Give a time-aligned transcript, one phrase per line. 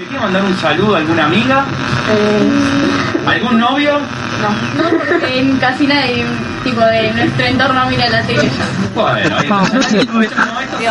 [0.00, 1.62] ¿Le quiere mandar un saludo a alguna amiga?
[2.10, 2.48] Eh,
[3.26, 3.98] ¿Algún novio?
[4.40, 6.24] no, no, porque en casi nadie,
[6.64, 8.48] tipo de nuestro entorno mira la tele.
[8.94, 9.62] Bueno, ahí está.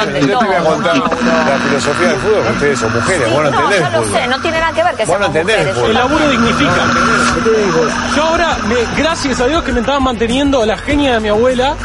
[0.06, 3.44] Pero yo te voy a contar la filosofía del fútbol, que ustedes son mujeres, vos
[3.44, 4.22] no No, entendés lo fútbol.
[4.22, 5.76] sé, no tiene nada que ver que Vos no entendés el mujeres.
[5.76, 5.90] fútbol.
[5.90, 8.16] El laburo dignifica.
[8.16, 11.76] Yo ahora, me- gracias a Dios que me estaban manteniendo la genia de mi abuela.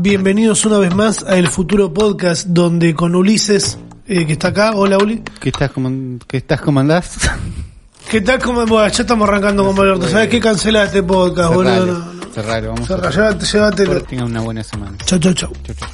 [0.00, 3.78] Bienvenidos una vez más a El Futuro Podcast, donde con Ulises,
[4.10, 4.72] eh, que está acá.
[4.74, 5.22] Hola, Uli.
[5.40, 7.12] ¿Qué estás, como, ¿Qué estás comandás?
[8.10, 8.40] ¿Qué tal?
[8.42, 8.66] ¿Cómo?
[8.66, 10.08] Bueno, ya estamos arrancando con Alberto.
[10.08, 10.40] ¿Sabes qué?
[10.40, 11.86] Cancela este podcast, boludo.
[11.86, 12.32] No, no.
[12.34, 14.02] cerralo, vamos Cerra, a llévate, llévatelo.
[14.02, 14.96] Tengan una buena semana.
[15.04, 15.52] Chau, chau, chau.
[15.64, 15.88] Chau, chau.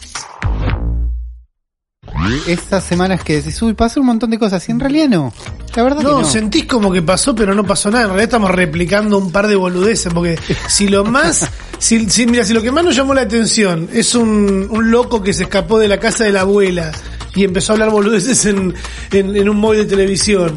[2.47, 5.33] Estas semanas que decís, uy, pasó un montón de cosas, y en realidad no.
[5.75, 6.29] La verdad No, que no.
[6.29, 8.05] sentís como que pasó, pero no pasó nada.
[8.05, 10.39] En realidad estamos replicando un par de boludeces, porque
[10.69, 11.47] si lo más,
[11.79, 15.23] si, si- mira, si lo que más nos llamó la atención es un, un loco
[15.23, 16.91] que se escapó de la casa de la abuela
[17.37, 18.75] y empezó a hablar boludeces en,
[19.13, 20.57] en, en un móvil de televisión.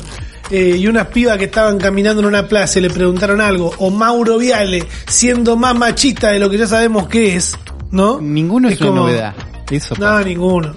[0.51, 3.91] eh, y unas pibas que estaban caminando en una plaza y le preguntaron algo, o
[3.91, 7.55] Mauro Viale, siendo más machista de lo que ya sabemos que es,
[7.91, 8.19] ¿no?
[8.19, 9.35] Ninguno es, una como- novedad.
[9.69, 10.23] Eso no, pasa.
[10.23, 10.73] ninguno.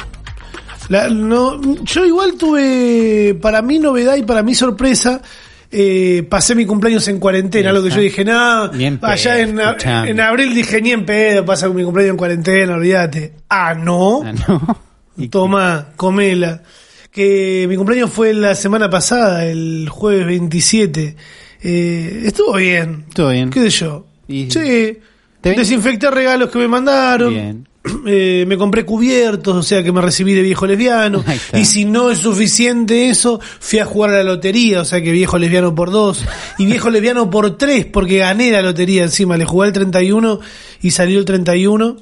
[0.90, 5.22] La- no, yo igual tuve, para mí novedad y para mí sorpresa,
[5.70, 10.20] eh, pasé mi cumpleaños en cuarentena, algo que yo dije, no, Ni en allá en,
[10.20, 13.32] abril dije, ni en pedo, pasa mi cumpleaños en cuarentena, olvídate.
[13.48, 14.76] Ah, no, Ah, no.
[15.16, 16.62] Y- toma, comela.
[17.10, 21.16] Que mi cumpleaños fue la semana pasada, el jueves 27.
[21.62, 23.04] Eh, estuvo bien.
[23.14, 23.50] Todo bien.
[23.50, 24.06] ¿Qué sé yo?
[24.28, 24.98] Y- Sí.
[25.40, 27.32] ¿Te ven- Desinfecté regalos que me mandaron.
[27.34, 27.68] Bien.
[28.06, 31.24] Eh, me compré cubiertos, o sea que me recibí de viejo lesbiano.
[31.52, 35.10] Y si no es suficiente eso, fui a jugar a la lotería, o sea que
[35.10, 36.24] viejo lesbiano por dos.
[36.58, 39.36] Y viejo lesbiano por tres, porque gané la lotería encima.
[39.36, 40.38] Le jugué el 31
[40.80, 41.96] y salió el 31.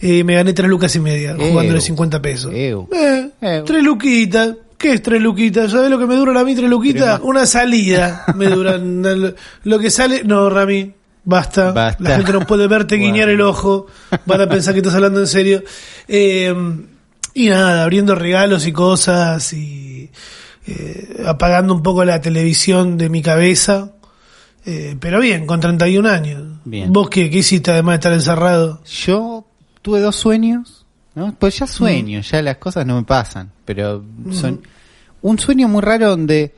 [0.00, 1.50] Eh, me gané tres lucas y media, Ew.
[1.50, 2.52] jugándole 50 pesos.
[2.54, 3.32] Eh,
[3.66, 4.54] tres luquitas.
[4.76, 5.72] ¿Qué es tres luquitas?
[5.72, 7.20] ¿Sabes lo que me duran a mí tres luquitas?
[7.24, 9.02] Una salida me duran.
[9.22, 10.22] Lo- Lo que sale...
[10.24, 10.92] No, Rami,
[11.24, 11.72] basta.
[11.72, 12.00] Basta.
[12.02, 13.86] La gente no puede verte guiñar el ojo.
[14.24, 15.64] Van a pensar que estás hablando en serio.
[16.06, 16.54] Eh,
[17.34, 20.10] y nada, abriendo regalos y cosas y
[20.68, 23.94] eh, apagando un poco la televisión de mi cabeza.
[24.64, 26.42] Eh, pero bien, con 31 años.
[26.64, 26.92] Bien.
[26.92, 28.82] ¿Vos qué, qué hiciste además de estar encerrado?
[28.84, 29.37] Yo
[29.82, 31.34] tuve dos sueños, ¿no?
[31.38, 34.60] Pues ya sueño, ya las cosas no me pasan, pero son
[35.22, 36.54] un sueño muy raro donde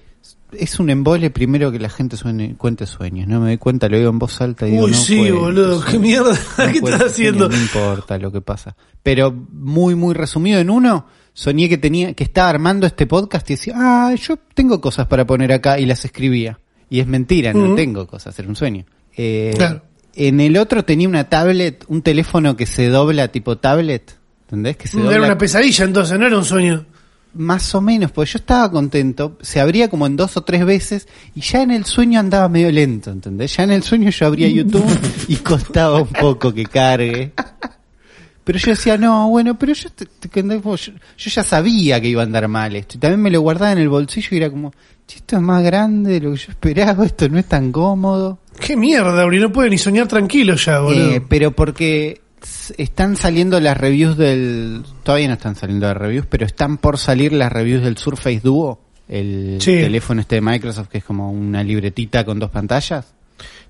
[0.53, 3.41] es un embole primero que la gente suene- cuente sueños, ¿no?
[3.41, 5.99] Me doy cuenta, lo digo en voz alta y digo, Uy, no sí, boludo, qué
[5.99, 7.47] mierda, no ¿qué estás haciendo?
[7.47, 8.75] sueños, No importa lo que pasa.
[9.03, 13.55] Pero muy, muy resumido en uno, soñé que tenía, que estaba armando este podcast y
[13.55, 16.59] decía, ah, yo tengo cosas para poner acá y las escribía.
[16.91, 17.77] Y es mentira, no Ujú.
[17.77, 18.85] tengo cosas, era un sueño.
[19.17, 19.83] Eh, Claro.
[20.15, 24.77] En el otro tenía una tablet, un teléfono que se dobla tipo tablet, ¿entendés?
[24.77, 26.85] Que se dobla Era una pesadilla entonces, no era un sueño.
[27.35, 31.07] más o menos, pues yo estaba contento, se abría como en dos o tres veces
[31.35, 33.57] y ya en el sueño andaba medio lento, ¿entendés?
[33.57, 34.99] Ya en el sueño yo abría YouTube
[35.29, 37.33] y costaba un poco que cargue.
[38.51, 42.23] Pero yo decía, no, bueno, pero yo, te- te- yo, yo ya sabía que iba
[42.23, 42.97] a andar mal esto.
[42.97, 44.73] Y también me lo guardaba en el bolsillo y era como,
[45.07, 48.39] "Che, esto es más grande de lo que yo esperaba, esto no es tan cómodo.
[48.59, 51.11] Qué mierda, Uri, no puede ni soñar tranquilo ya, boludo.
[51.13, 52.21] Eh, pero porque
[52.77, 54.83] están saliendo las reviews del...
[55.05, 58.81] Todavía no están saliendo las reviews, pero están por salir las reviews del Surface Duo,
[59.09, 59.73] el Sí.
[59.73, 63.15] teléfono este de Microsoft que es como una libretita con dos pantallas.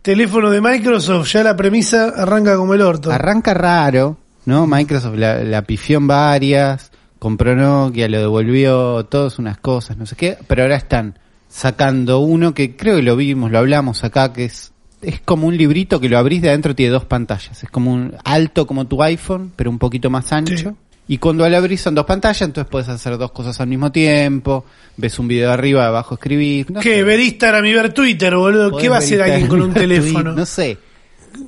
[0.03, 3.13] Teléfono de Microsoft, ya la premisa arranca como el orto.
[3.13, 4.17] Arranca raro,
[4.47, 4.67] ¿no?
[4.67, 10.17] Microsoft la, la pifió en varias, compró Nokia, lo devolvió, todas unas cosas, no sé
[10.17, 11.19] qué, pero ahora están
[11.49, 15.57] sacando uno que creo que lo vimos, lo hablamos acá, que es es como un
[15.57, 19.03] librito que lo abrís de adentro tiene dos pantallas, es como un alto como tu
[19.03, 20.57] iPhone, pero un poquito más ancho.
[20.57, 20.77] Sí.
[21.09, 24.65] Y cuando lo abrís son dos pantallas, entonces puedes hacer dos cosas al mismo tiempo,
[24.97, 26.71] ves un video arriba, abajo escribís.
[26.71, 26.97] no ¿Qué?
[26.97, 27.03] sé.
[27.03, 28.77] Ver Instagram y ver Twitter, boludo.
[28.77, 30.23] ¿Qué va a hacer alguien con un teléfono?
[30.23, 30.79] tweet, No sé.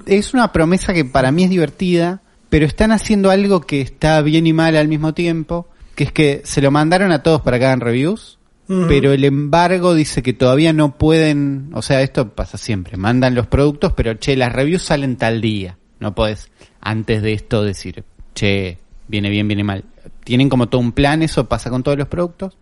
[0.07, 4.47] Es una promesa que para mí es divertida, pero están haciendo algo que está bien
[4.47, 7.65] y mal al mismo tiempo, que es que se lo mandaron a todos para que
[7.65, 12.99] hagan reviews, pero el embargo dice que todavía no pueden, o sea, esto pasa siempre,
[12.99, 15.79] mandan los productos, pero che, las reviews salen tal día.
[15.99, 16.51] No podés
[16.83, 18.05] antes de esto decir,
[18.35, 18.77] che,
[19.09, 19.85] viene bien, viene mal.
[20.23, 22.59] Tienen como todo un plan, eso pasa con todos los productos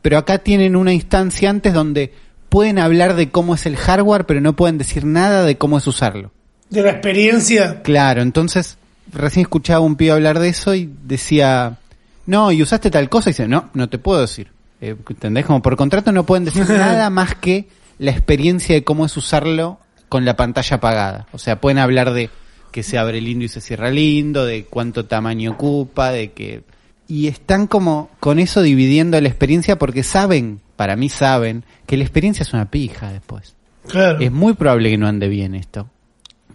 [0.00, 2.12] pero acá tienen una instancia antes donde
[2.50, 5.88] pueden hablar de cómo es el hardware, pero no pueden decir nada de cómo es
[5.88, 6.30] usarlo.
[6.68, 7.82] De la experiencia.
[7.82, 8.76] Claro, entonces
[9.14, 11.78] recién escuchaba un pibe hablar de eso y decía,
[12.26, 14.50] no, y usaste tal cosa, y dice, no, no te puedo decir.
[14.80, 15.46] Eh, ¿Entendés?
[15.46, 17.68] Como por contrato no pueden decir nada más que
[17.98, 19.78] la experiencia de cómo es usarlo
[20.08, 21.26] con la pantalla apagada.
[21.32, 22.30] O sea, pueden hablar de
[22.70, 26.64] que se abre lindo y se cierra lindo, de cuánto tamaño ocupa, de que...
[27.06, 32.04] Y están como con eso dividiendo la experiencia porque saben para mí saben que la
[32.04, 33.54] experiencia es una pija después.
[33.88, 34.18] Claro.
[34.20, 35.88] Es muy probable que no ande bien esto.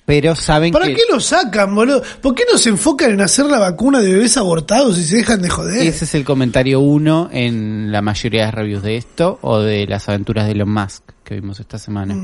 [0.09, 2.01] Pero saben ¿Para que qué lo sacan, boludo?
[2.19, 5.39] ¿Por qué no se enfocan en hacer la vacuna de bebés abortados y se dejan
[5.39, 5.85] de joder?
[5.85, 10.09] ese es el comentario uno en la mayoría de reviews de esto o de las
[10.09, 12.15] aventuras de Elon Musk que vimos esta semana.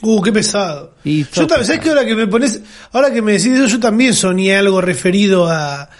[0.00, 0.94] Uh, qué pesado.
[1.04, 1.90] Y yo también, ¿sabes qué?
[1.90, 5.90] Ahora que me pones, ahora que me decís eso, yo también soñé algo referido a,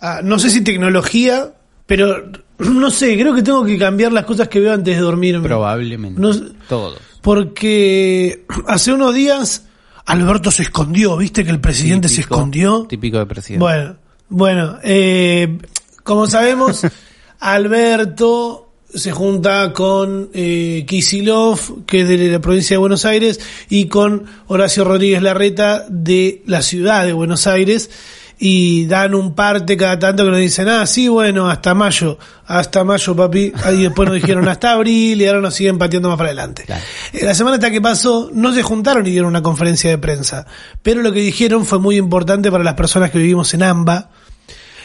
[0.00, 1.52] a, no sé si tecnología,
[1.86, 5.42] pero no sé, creo que tengo que cambiar las cosas que veo antes de dormir.
[5.42, 6.20] Probablemente.
[6.20, 6.30] No-
[6.68, 7.00] Todos.
[7.22, 9.65] porque hace unos días
[10.06, 12.86] Alberto se escondió, ¿viste que el presidente se escondió?
[12.88, 13.60] Típico de presidente.
[13.60, 13.96] Bueno,
[14.28, 15.58] bueno, eh,
[16.04, 16.86] como sabemos,
[17.40, 23.86] Alberto se junta con eh, Kisilov, que es de la provincia de Buenos Aires, y
[23.86, 27.90] con Horacio Rodríguez Larreta de la ciudad de Buenos Aires,
[28.38, 32.84] y dan un parte cada tanto que nos dicen, ah, sí, bueno, hasta mayo, hasta
[32.84, 36.28] mayo, papi, ahí después nos dijeron hasta abril, y ahora nos siguen pateando más para
[36.28, 36.64] adelante.
[36.64, 36.82] Claro.
[37.12, 40.46] Eh, La semana esta que pasó no se juntaron y dieron una conferencia de prensa,
[40.82, 44.10] pero lo que dijeron fue muy importante para las personas que vivimos en AMBA,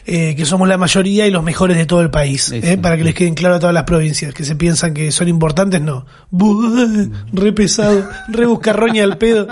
[0.05, 3.03] eh, que somos la mayoría y los mejores de todo el país, eh, para que
[3.03, 6.05] les queden claro a todas las provincias, que se piensan que son importantes, no.
[6.29, 9.47] Buah, re pesado, re buscarroña al pedo.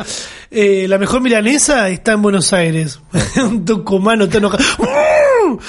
[0.51, 2.99] Eh, la mejor milanesa está en Buenos Aires.
[3.37, 4.63] Un tucumano está enojado.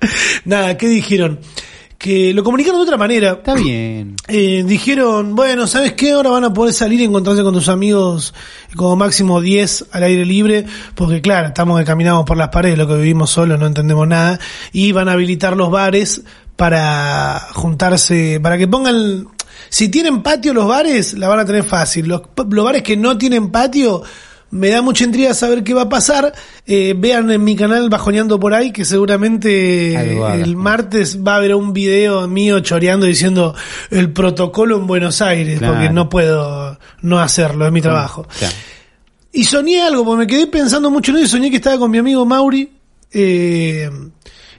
[0.44, 1.40] Nada, ¿qué dijeron?
[2.00, 3.32] Que lo comunicaron de otra manera.
[3.32, 4.16] Está bien.
[4.26, 6.12] Eh, dijeron, bueno, ¿sabes qué?
[6.12, 8.32] Ahora van a poder salir y encontrarse con tus amigos
[8.74, 10.64] como máximo 10 al aire libre,
[10.94, 14.40] porque claro, estamos que caminamos por las paredes, lo que vivimos solos, no entendemos nada,
[14.72, 16.22] y van a habilitar los bares
[16.56, 19.26] para juntarse, para que pongan,
[19.68, 22.08] si tienen patio los bares, la van a tener fácil.
[22.08, 24.02] Los, los bares que no tienen patio,
[24.52, 26.32] me da mucha intriga saber qué va a pasar.
[26.66, 29.94] Eh, vean en mi canal Bajoneando por ahí, que seguramente
[30.42, 33.54] el martes va a haber un video mío choreando diciendo
[33.90, 35.74] el protocolo en Buenos Aires, Claro.
[35.74, 38.26] porque no puedo no hacerlo, es mi trabajo.
[38.38, 38.54] Claro.
[39.32, 41.90] Y soñé algo, porque me quedé pensando mucho en eso y soñé que estaba con
[41.90, 42.68] mi amigo Mauri.
[43.12, 43.88] eh,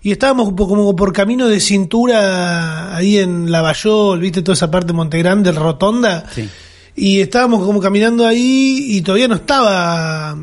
[0.03, 4.93] y estábamos como por camino de cintura ahí en Lavallol, viste toda esa parte de
[4.93, 6.25] Montegrande, Rotonda.
[6.33, 6.49] Sí.
[6.95, 10.37] Y estábamos como caminando ahí y todavía no estaba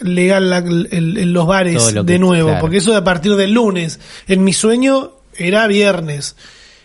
[0.00, 2.60] legal la- el- en los bares lo de nuevo, claro.
[2.60, 4.00] porque eso de a partir del lunes.
[4.26, 6.36] En mi sueño era viernes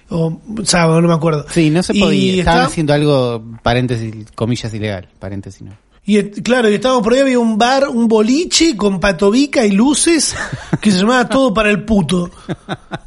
[0.09, 1.45] o sábado, no me acuerdo.
[1.49, 2.39] Sí, no se Y podía.
[2.39, 5.09] Estaban está- haciendo algo, paréntesis, comillas, ilegal.
[5.19, 5.71] Paréntesis, no.
[6.05, 9.71] Y et- claro, y estábamos por ahí, había un bar, un boliche con patovica y
[9.71, 10.35] luces
[10.81, 12.31] que se llamaba Todo para el Puto.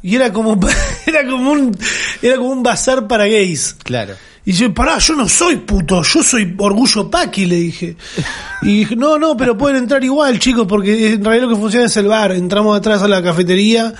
[0.01, 0.57] Y era como,
[1.05, 1.77] era como un,
[2.21, 3.75] era como un bazar para gays.
[3.83, 4.13] Claro.
[4.45, 7.95] Y yo, pará, yo no soy puto, yo soy orgullo paqui, le dije.
[8.61, 11.85] Y dije, no, no, pero pueden entrar igual, chicos, porque en realidad lo que funciona
[11.85, 12.33] es el bar.
[12.33, 13.93] Entramos atrás a la cafetería,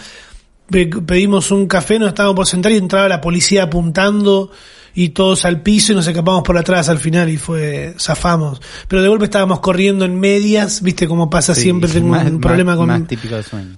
[0.69, 4.51] pe- pedimos un café, nos estábamos por sentar y entraba la policía apuntando
[4.95, 8.61] y todos al piso y nos escapamos por atrás al final y fue, zafamos.
[8.87, 12.39] Pero de golpe estábamos corriendo en medias, viste cómo pasa Sí, siempre, tengo más- un
[12.39, 13.75] problema más- con Más típico sueño.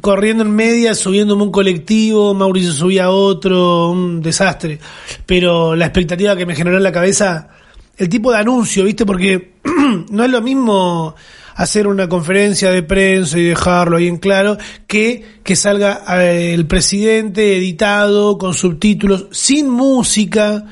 [0.00, 4.80] corriendo en media, subiéndome un colectivo, Mauricio subía a otro, un desastre.
[5.24, 7.48] Pero la expectativa que me generó en la cabeza,
[7.96, 9.06] el tipo de anuncio, ¿viste?
[9.06, 9.52] Porque
[10.10, 11.14] no es lo mismo
[11.56, 16.66] hacer una conferencia de prensa y dejarlo ahí en claro que que salga eh, el
[16.66, 20.64] presidente editado con subtítulos sin música,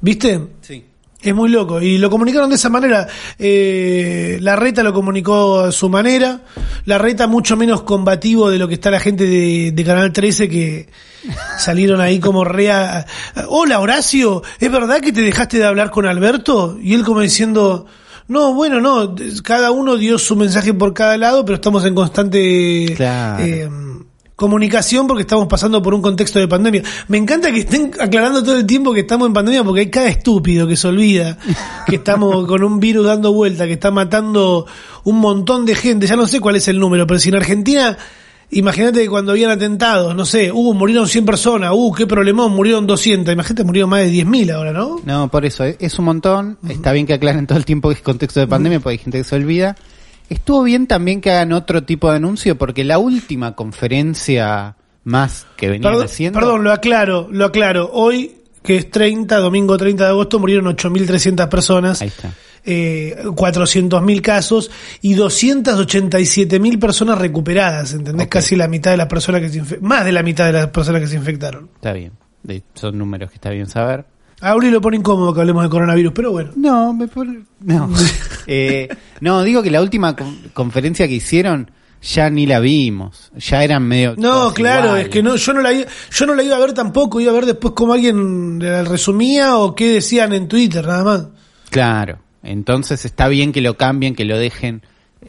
[0.00, 0.40] ¿viste?
[0.60, 0.84] Sí.
[1.20, 1.80] Es muy loco.
[1.80, 3.08] Y lo comunicaron de esa manera.
[3.38, 6.42] Eh, la reta lo comunicó a su manera.
[6.84, 10.48] La reta mucho menos combativo de lo que está la gente de, de Canal 13
[10.48, 10.88] que
[11.58, 13.04] salieron ahí como rea.
[13.48, 16.78] Hola Horacio, ¿es verdad que te dejaste de hablar con Alberto?
[16.80, 17.86] Y él como diciendo,
[18.28, 22.92] no, bueno, no, cada uno dio su mensaje por cada lado, pero estamos en constante
[22.96, 23.44] Claro.
[23.44, 23.68] eh,
[24.36, 26.82] comunicación porque estamos pasando por un contexto de pandemia.
[27.08, 30.06] Me encanta que estén aclarando todo el tiempo que estamos en pandemia porque hay cada
[30.08, 31.38] estúpido que se olvida
[31.86, 34.64] que estamos con un virus dando vuelta, que está matando
[35.02, 36.06] un montón de gente.
[36.06, 37.98] Ya no sé cuál es el número, pero si en Argentina,
[38.50, 42.86] imagínate que cuando habían atentados, no sé, uh, murieron 100 personas, uh, qué problemón, murieron
[42.86, 43.32] 200.
[43.32, 45.00] Imagínate, murieron más de 10.000 ahora, ¿no?
[45.04, 46.58] No, por eso, es, es un montón.
[46.68, 49.18] Está bien que aclaren todo el tiempo que es contexto de pandemia, porque hay gente
[49.18, 49.76] que se olvida.
[50.28, 55.68] Estuvo bien también que hagan otro tipo de anuncio, porque la última conferencia más que
[55.68, 56.38] venían Perdón, haciendo.
[56.38, 57.90] perdón, lo aclaro, lo aclaro.
[57.92, 62.02] Hoy, que es 30, domingo 30 de agosto, murieron 8.300 personas.
[62.02, 62.32] Ahí está.
[62.64, 68.28] Eh, 400.000 casos y 287.000 personas recuperadas, ¿entendés?
[68.28, 71.00] Casi la mitad de las personas que se más de la mitad de las personas
[71.00, 71.68] que se infectaron.
[71.76, 72.12] Está bien.
[72.74, 74.04] Son números que está bien saber.
[74.40, 76.50] A Uri lo pone incómodo que hablemos de coronavirus, pero bueno.
[76.56, 77.40] No, me pone...
[77.60, 77.90] No.
[78.50, 78.88] Eh,
[79.20, 83.30] no, digo que la última con- conferencia que hicieron ya ni la vimos.
[83.36, 84.14] Ya eran medio.
[84.16, 87.20] No, claro, es que no, yo no la yo no la iba a ver tampoco,
[87.20, 91.26] iba a ver después cómo alguien la resumía o qué decían en Twitter, nada más.
[91.68, 92.20] Claro.
[92.42, 94.82] Entonces está bien que lo cambien, que lo dejen.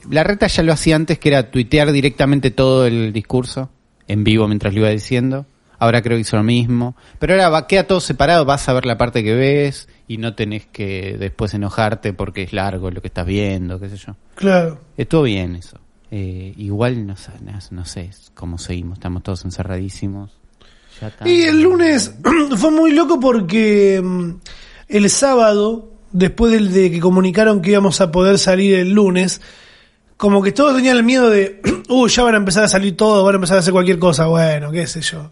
[0.09, 3.69] La reta ya lo hacía antes, que era tuitear directamente todo el discurso
[4.07, 5.45] en vivo mientras lo iba diciendo.
[5.81, 6.95] Ahora creo que hizo lo mismo.
[7.19, 10.35] Pero ahora va, queda todo separado, vas a ver la parte que ves y no
[10.35, 14.15] tenés que después enojarte porque es largo lo que estás viendo, qué sé yo.
[14.35, 14.79] Claro.
[14.97, 15.79] Estuvo bien eso.
[16.11, 20.31] Eh, igual no, sé- no, no sé cómo seguimos, estamos todos encerradísimos.
[20.99, 21.13] Ya.
[21.27, 22.13] Y el lunes
[22.57, 24.31] fue muy loco porque mm,
[24.89, 29.41] el sábado, después del de que comunicaron que íbamos a poder salir el lunes,
[30.17, 33.23] como que todos tenían el miedo de, uy, ya van a empezar a salir todos,
[33.23, 35.31] van a empezar a hacer cualquier cosa, bueno, qué sé yo.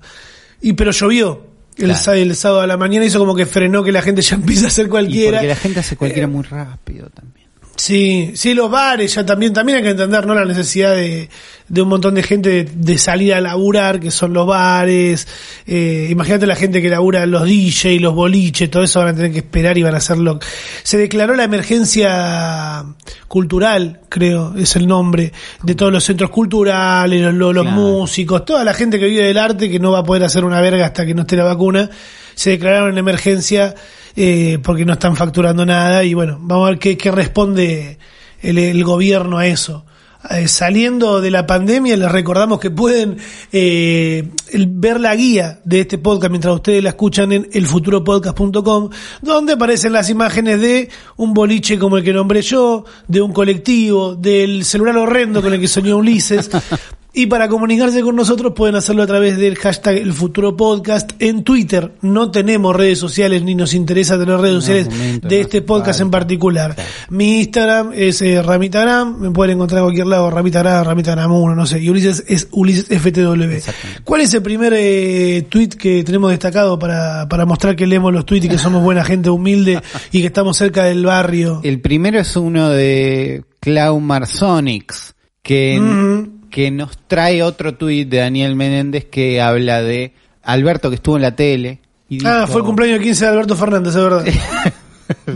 [0.62, 1.48] Y pero llovió.
[1.78, 2.14] El, Claro.
[2.14, 4.68] el sábado a la mañana hizo como que frenó que la gente ya empieza a
[4.70, 5.38] hacer Y cualquiera.
[5.38, 7.47] porque la gente hace cualquiera muy rápido también.
[7.78, 10.34] Sí, sí, los bares ya también, también hay que entender, ¿no?
[10.34, 11.30] La necesidad de,
[11.68, 15.28] de un montón de gente de, de salir a laburar, que son los bares.
[15.68, 19.32] Eh, imagínate la gente que labura los DJ, los boliches, todo eso van a tener
[19.32, 20.40] que esperar y van a hacerlo.
[20.82, 22.84] Se declaró la emergencia
[23.28, 25.32] cultural, creo, es el nombre,
[25.62, 27.78] de todos los centros culturales, los, los- los Claro.
[27.80, 30.62] músicos, toda la gente que vive del arte que no va a poder hacer una
[30.62, 31.90] verga hasta que no esté la vacuna.
[32.34, 33.74] Se declararon en emergencia
[34.20, 38.00] eh, porque no están facturando nada y bueno, vamos a ver qué, responde
[38.42, 39.86] el, gobierno a eso.
[40.32, 43.18] Eh, saliendo de la pandemia, les recordamos que pueden
[43.52, 44.28] eh,
[44.70, 48.90] ver la guía de este podcast mientras ustedes la escuchan en elfuturopodcast.com,
[49.22, 54.16] donde aparecen las imágenes de un boliche como el que nombré yo, de un colectivo,
[54.16, 56.50] del celular horrendo con el que soñó Ulises.
[57.18, 61.44] Y para comunicarse con nosotros pueden hacerlo a través del hashtag El Futuro Podcast en
[61.44, 61.94] Twitter.
[62.04, 66.00] No tenemos redes sociales ni nos interesa tener redes No, sociales momento, de este podcast
[66.00, 66.76] en particular.
[67.10, 71.66] Mi Instagram es eh, Ramitagram, me pueden encontrar en cualquier lado, Ramitagram, Ramitagram 1, no
[71.66, 71.80] sé.
[71.80, 73.72] Y Ulises es Ulises FTW.
[74.04, 78.28] ¿Cuál es el primer eh, tweet que tenemos destacado para, para mostrar que leemos los
[78.28, 79.82] tweets y que somos buena gente humilde
[80.12, 81.62] y que estamos cerca del barrio?
[81.64, 86.36] El primero es uno de Clau Marsonix, que.
[86.50, 90.14] Que nos trae otro tuit de Daniel Menéndez que habla de
[90.44, 91.80] Alberto que estuvo en la tele.
[92.10, 94.26] Y Ah, dijo- fue el cumpleaños 15 de Alberto Fernández, es verdad.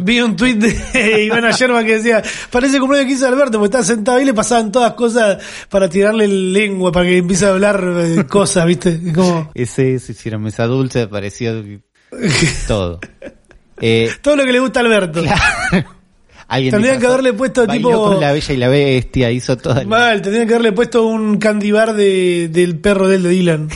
[0.03, 3.65] Vi un tuit de Ivana Yerma que decía, parece el cumpleaños 15 de Alberto, porque
[3.67, 5.37] estaba sentado ahí y le pasaban todas cosas
[5.69, 8.99] para tirarle lengua, para que empiece a hablar eh, cosas, ¿viste?
[9.13, 11.63] Como, Ese se hicieron mesa dulce, pareció
[12.67, 12.99] todo.
[13.79, 15.23] Eh, todo lo que le gusta a Alberto.
[16.55, 19.83] Alguien Tendrían que haberle puesto tipo- con la bella y la bestia, hizo todo.
[19.85, 23.69] Mal, tendrían que haberle puesto un candy bar de, del perro del de Dylan.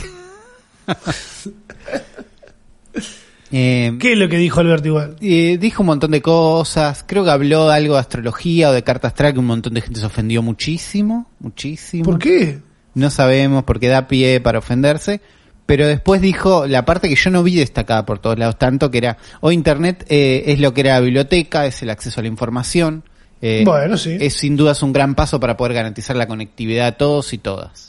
[3.51, 5.15] Eh, ¿Qué es lo que dijo Alberto igual?
[5.21, 9.07] Eh, dijo un montón de cosas, creo que habló algo de astrología o de carta
[9.07, 12.03] astral que un montón de gente se ofendió muchísimo, muchísimo.
[12.03, 12.59] ¿Por qué?
[12.95, 15.21] No sabemos porque da pie para ofenderse,
[15.65, 18.99] pero después dijo la parte que yo no vi destacada por todos lados, tanto que
[18.99, 22.29] era, hoy Internet eh, es lo que era la biblioteca, es el acceso a la
[22.29, 23.03] información.
[23.41, 24.17] eh, Bueno, sí.
[24.19, 27.37] Es sin duda es un gran paso para poder garantizar la conectividad a todos y
[27.37, 27.84] todas.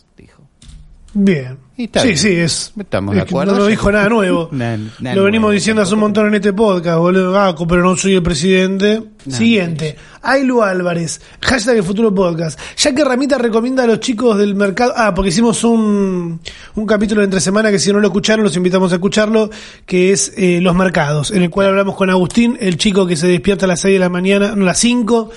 [1.18, 1.56] Bien.
[1.78, 2.18] Y está sí, bien.
[2.18, 2.72] sí, es.
[2.78, 3.52] Estamos es de acuerdo.
[3.52, 4.48] No, no dijo nada nuevo.
[4.52, 7.38] Nada- nada Lo venimos nuevo, diciendo hace un montón en este podcast, boludo.
[7.38, 9.02] Ah, pero no soy el presidente.
[9.26, 9.96] Siguiente.
[10.22, 11.20] Ailu Álvarez.
[11.40, 12.58] Hashtag el futuro podcast.
[12.76, 14.92] Ya que Ramita recomienda a los chicos del mercado.
[14.94, 16.38] Ah, porque hicimos un,
[16.74, 19.48] un capítulo de entre semana que si no lo escucharon, los invitamos a escucharlo.
[19.86, 21.30] Que es eh, Los Mercados.
[21.30, 23.98] En el cual hablamos con Agustín, el chico que se despierta a las 6 de
[24.00, 25.30] la mañana, no, a las 5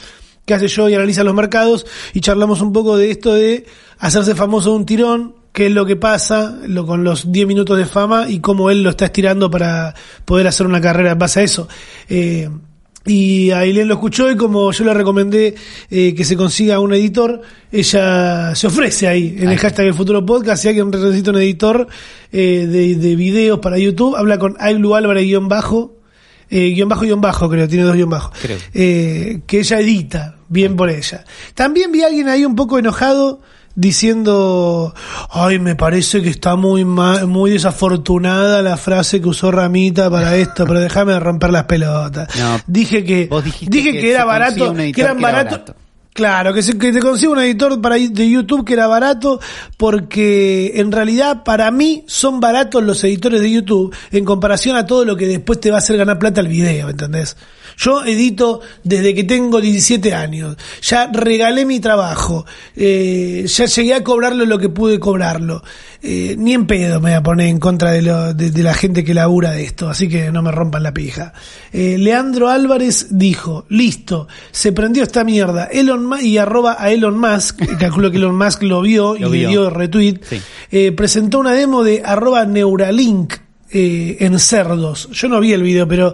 [0.45, 3.67] que hace yo y analiza los mercados y charlamos un poco de esto de
[3.99, 7.77] hacerse famoso de un tirón, qué es lo que pasa lo, con los 10 minutos
[7.77, 11.41] de fama y cómo él lo está estirando para poder hacer una carrera en base
[11.41, 11.67] a eso.
[12.07, 12.47] Eh,
[13.05, 15.55] y Ailén lo escuchó y como yo le recomendé
[15.89, 17.41] eh, que se consiga un editor,
[17.73, 20.61] ella se ofrece ahí en el hashtag el futuro podcast.
[20.61, 21.89] Si alguien necesita un editor
[22.31, 25.97] eh, de, de videos para YouTube, habla con Ailu Álvarez guion bajo,
[26.49, 28.57] eh, guion bajo guion bajo creo, tiene dos guion bajos Creo.
[28.73, 31.25] eh, que ella edita, bien por ella.
[31.53, 33.41] También vi a alguien ahí un poco enojado
[33.79, 34.93] diciendo,
[35.29, 40.65] ay, me parece que está muy muy desafortunada la frase que usó Ramita para esto,
[40.67, 42.27] pero déjame romper las pelotas.
[42.37, 43.29] No, dije que
[43.69, 45.75] dije que que, era barato, que eran era barato.
[46.11, 49.39] Claro, que, se, que te consiga un editor para de YouTube que era barato,
[49.77, 55.05] porque en realidad para mí son baratos los editores de YouTube en comparación a todo
[55.05, 57.37] lo que después te va a hacer ganar plata el video, ¿me ¿entendés?
[57.79, 62.45] Yo edito desde que tengo 17 años, ya regalé mi trabajo,
[62.75, 65.63] eh, ya llegué a cobrarlo lo que pude cobrarlo,
[66.01, 68.73] eh, ni en pedo me voy a poner en contra de, lo- de- de la
[68.73, 71.31] gente que labura de esto, así que no me rompan la pija.
[71.71, 77.17] Eh, Leandro Álvarez dijo, listo, se prendió esta mierda, Elon Ma- y arroba a Elon
[77.17, 80.91] Musk, calculo que Elon Musk lo vio y Lo le dio retweet, Sí.
[80.91, 83.35] presentó una demo de arroba Neuralink
[83.71, 85.09] eh, en cerdos.
[85.11, 86.13] Yo no vi el video, pero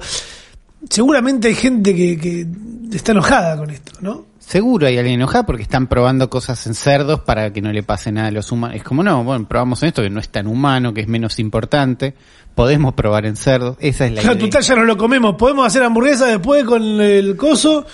[0.90, 2.48] seguramente hay gente que, que
[2.96, 4.26] está enojada con esto, ¿no?
[4.40, 8.12] Seguro hay alguien enojado porque están probando cosas en cerdos para que no le pase
[8.12, 8.78] nada a los humanos.
[8.78, 11.40] Es como, no, bueno, probamos en esto que no es tan humano, que es menos
[11.40, 12.14] importante.
[12.54, 13.76] Podemos probar en cerdos.
[13.80, 14.46] Esa es la Claro, idea.
[14.46, 15.36] total ya no lo comemos.
[15.36, 17.86] ¿Podemos hacer hamburguesa después con el coso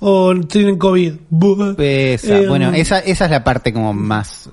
[0.00, 1.12] o tienen COVID?
[1.78, 4.48] Esa, Eh, bueno, esa, esa es la parte como más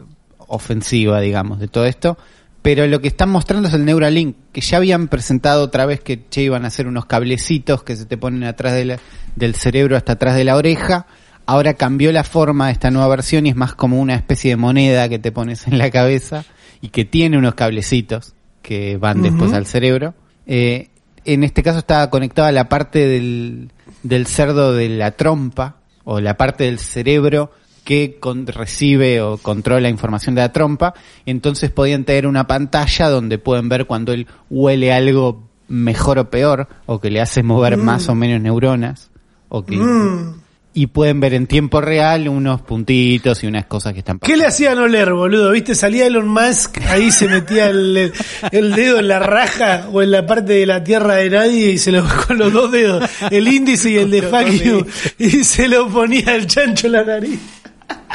[0.47, 2.17] ofensiva, digamos, de todo esto.
[2.65, 6.27] Pero lo que están mostrando es el Neuralink, que ya habían presentado otra vez que
[6.29, 8.99] che, iban a hacer unos cablecitos que se te ponen atrás de la-
[9.35, 11.05] del cerebro hasta atrás de la oreja.
[11.45, 14.55] Ahora cambió la forma de esta nueva versión y es más como una especie de
[14.57, 16.43] moneda que te pones en la cabeza
[16.81, 20.15] y que tiene unos cablecitos que van después al cerebro.
[20.47, 20.89] Eh,
[21.23, 23.69] en este caso estaba conectada la parte del,
[24.01, 27.51] del cerdo de la trompa o la parte del cerebro
[27.85, 30.93] que con- recibe o controla información de la trompa.
[31.25, 36.67] Entonces podían tener una pantalla donde pueden ver cuando él huele algo mejor o peor
[36.85, 39.09] o que le hace mover más o menos neuronas
[39.49, 40.41] o que Mm.
[40.73, 44.45] y pueden ver en tiempo real unos puntitos y unas cosas que están ¿Qué le
[44.45, 45.51] hacían oler, boludo?
[45.51, 45.73] ¿Viste?
[45.73, 48.11] Salía Elon Musk, ahí se metía el,
[48.51, 51.77] el dedo en la raja o en la parte de la tierra de nadie y
[51.77, 54.85] se lo con los dos dedos, el índice y el de fuck you,
[55.17, 57.39] y se lo ponía el chancho en la nariz.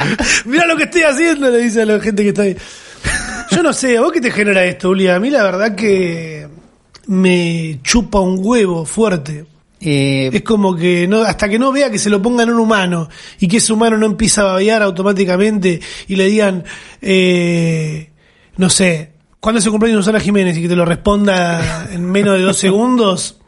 [0.45, 2.57] Mira lo que estoy haciendo, le dice a la gente que está ahí.
[3.51, 5.07] Yo no sé, ¿a vos qué te genera esto, Uli?
[5.07, 6.47] A mí la verdad que
[7.07, 9.45] me chupa un huevo fuerte.
[9.83, 12.59] Eh, Es como que no, hasta que no vea que se lo pongan a un
[12.59, 16.63] humano y que ese humano no empieza a babear automáticamente y le digan,
[17.01, 18.11] eh,
[18.57, 22.43] no sé, ¿cuándo se cumpleaños Susana Jiménez y que te lo responda en menos de
[22.43, 23.40] dos segundos?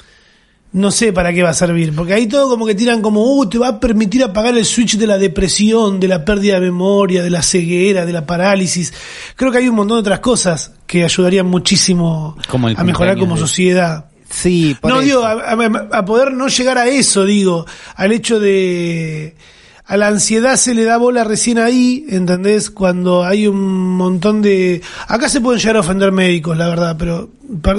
[0.74, 3.48] No sé para qué va a servir, porque ahí todo como que tiran como, uh,
[3.48, 7.22] te va a permitir apagar el switch de la depresión, de la pérdida de memoria,
[7.22, 8.92] de la ceguera, de la parálisis.
[9.36, 13.36] Creo que hay un montón de otras cosas que ayudarían muchísimo Como a mejorar como
[13.36, 14.06] de- sociedad.
[14.30, 15.06] sí, por No, eso.
[15.06, 19.36] digo, a, a- a poder no llegar a eso, digo, al hecho de...
[19.86, 22.70] A la ansiedad se le da bola recién ahí, ¿entendés?
[22.70, 24.82] Cuando hay un montón de...
[25.10, 27.30] Acá se pueden llegar a ofender médicos, la verdad, pero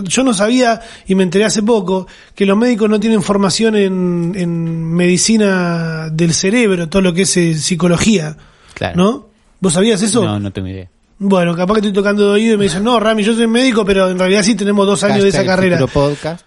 [0.02, 4.34] yo no sabía, y me enteré hace poco, que los médicos no tienen formación en,
[4.36, 8.36] en medicina del cerebro, todo lo que es eh, psicología,
[8.74, 8.96] Claro.
[8.96, 9.26] ¿no?
[9.60, 10.22] ¿Vos sabías eso?
[10.22, 10.90] No, no tengo idea.
[11.18, 13.82] Bueno, capaz que estoy tocando de oído y me dicen, no, Rami, yo soy médico,
[13.84, 15.78] pero en realidad sí tenemos dos años de esa carrera.
[15.86, 16.44] Podcast.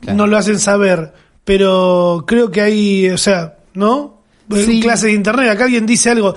[0.00, 0.16] Claro.
[0.16, 1.12] No lo hacen saber,
[1.44, 4.17] pero creo que hay, o sea, ¿no?
[4.54, 4.80] Sí.
[4.80, 6.34] Clases de internet, acá alguien dice algo,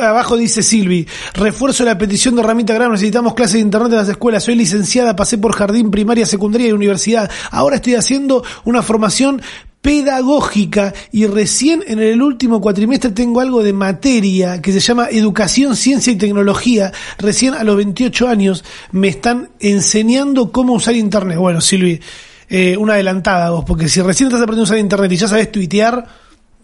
[0.00, 4.08] abajo dice Silvi, refuerzo la petición de Ramita Grano, necesitamos clases de internet en las
[4.08, 9.40] escuelas, soy licenciada, pasé por jardín, primaria, secundaria y universidad, ahora estoy haciendo una formación
[9.86, 15.76] pedagógica y recién en el último cuatrimestre tengo algo de materia que se llama Educación,
[15.76, 16.92] Ciencia y Tecnología.
[17.18, 21.38] Recién a los 28 años me están enseñando cómo usar Internet.
[21.38, 22.00] Bueno, Silvi,
[22.48, 25.52] eh, una adelantada vos, porque si recién estás aprendiendo a usar Internet y ya sabes
[25.52, 26.04] tuitear,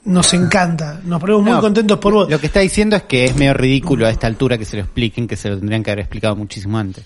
[0.04, 1.00] nos encanta.
[1.04, 2.30] Nos ponemos muy contentos por vos.
[2.30, 4.82] Lo que está diciendo es que es medio ridículo a esta altura que se lo
[4.82, 7.04] expliquen, que se lo tendrían que haber explicado muchísimo antes.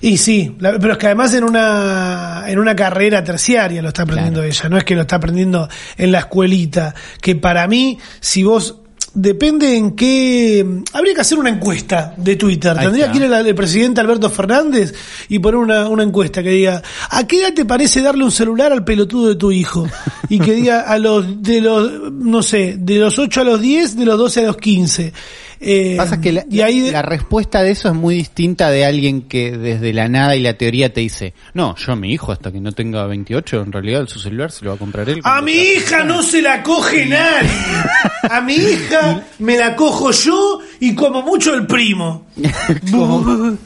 [0.00, 4.02] Y sí, la- pero es que además en una en una carrera terciaria lo está
[4.02, 4.50] aprendiendo Claro.
[4.52, 8.80] ella, no es que lo está aprendiendo en la escuelita, que para mí si vos
[9.16, 13.18] depende en qué habría que hacer una encuesta de Twitter, Ahí tendría está.
[13.18, 14.94] que ir el, el presidente Alberto Fernández
[15.28, 18.72] y poner una, una encuesta que diga, ¿a qué edad te parece darle un celular
[18.72, 19.88] al pelotudo de tu hijo?
[20.28, 23.96] Y que diga a los de los no sé, de los 8 a los 10,
[23.96, 25.12] de los 12 a los 15.
[25.60, 29.22] Eh, Pasa que la, y ahí la respuesta de eso es muy distinta de alguien
[29.22, 32.52] que desde la nada y la teoría te dice, no, yo a mi hijo hasta
[32.52, 35.20] que no tenga 28, en realidad su celular se lo va a comprar él.
[35.24, 37.50] A mi hija no se la coge nadie.
[38.28, 42.26] A mi hija me la cojo yo y como mucho el primo.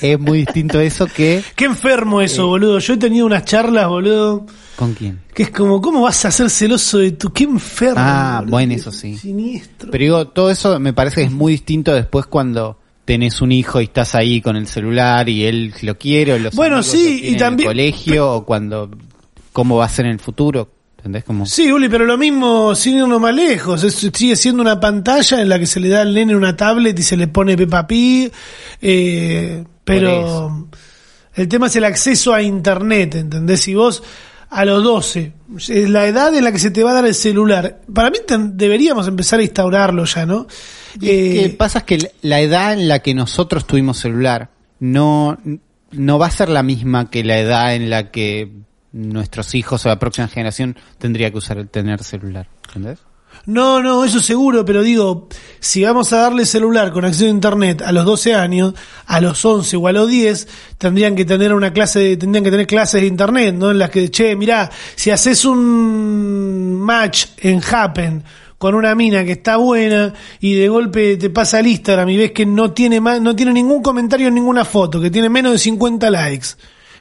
[0.00, 1.42] Es muy distinto eso que...
[1.54, 2.78] Qué enfermo eso, boludo.
[2.78, 5.20] Yo he tenido unas charlas, boludo, ¿Con quién?
[5.34, 7.32] que es como, ¿cómo vas a ser celoso de tu...
[7.32, 7.94] Qué enfermo.
[7.98, 8.50] Ah, boludo.
[8.52, 9.16] bueno, eso sí.
[9.16, 9.90] Siniestro.
[9.90, 13.80] Pero digo, todo eso me parece que es muy distinto después cuando tenés un hijo
[13.80, 17.24] y estás ahí con el celular y él lo quiere o los Bueno, sí, lo
[17.24, 18.90] y en el también- colegio o cuando
[19.52, 21.22] cómo va a ser en el futuro, ¿entendés?
[21.24, 23.84] Como Sí, Uli, pero lo mismo sin irnos más lejos.
[23.84, 26.98] Es- sigue siendo una pantalla en la que se le da al nene una tablet
[26.98, 28.32] y se le pone Peppa Pig.
[28.80, 30.68] eh, pero
[31.34, 33.60] el tema es el acceso a Internet, ¿entendés?
[33.60, 34.02] Si vos
[34.50, 35.32] a los 12,
[35.68, 38.18] es la edad en la que se te va a dar el celular, para mí
[38.52, 40.46] deberíamos empezar a instaurarlo ya, ¿no?
[40.96, 45.38] Y que Eh, pasa es que la edad en la que nosotros tuvimos celular no,
[45.90, 48.52] no va a ser la misma que la edad en la que
[48.92, 52.48] nuestros hijos o la próxima generación tendría que usar tener celular.
[52.68, 53.00] ¿Entendés?
[53.46, 55.28] No, no, eso seguro, pero digo,
[55.60, 58.74] si vamos a darle celular con acceso a internet a los 12 años,
[59.06, 62.50] a los 11 o a los 10, tendrían que tener una clase, de- tendrían que
[62.50, 63.70] tener clases de internet, ¿no?
[63.70, 68.22] En las que, che, mirá, si haces un match en Happen
[68.58, 72.32] con una mina que está buena y de golpe te pasa al Instagram y ves
[72.32, 75.58] que no tiene más, no tiene ningún comentario en ninguna foto, que tiene menos de
[75.58, 76.48] 50 likes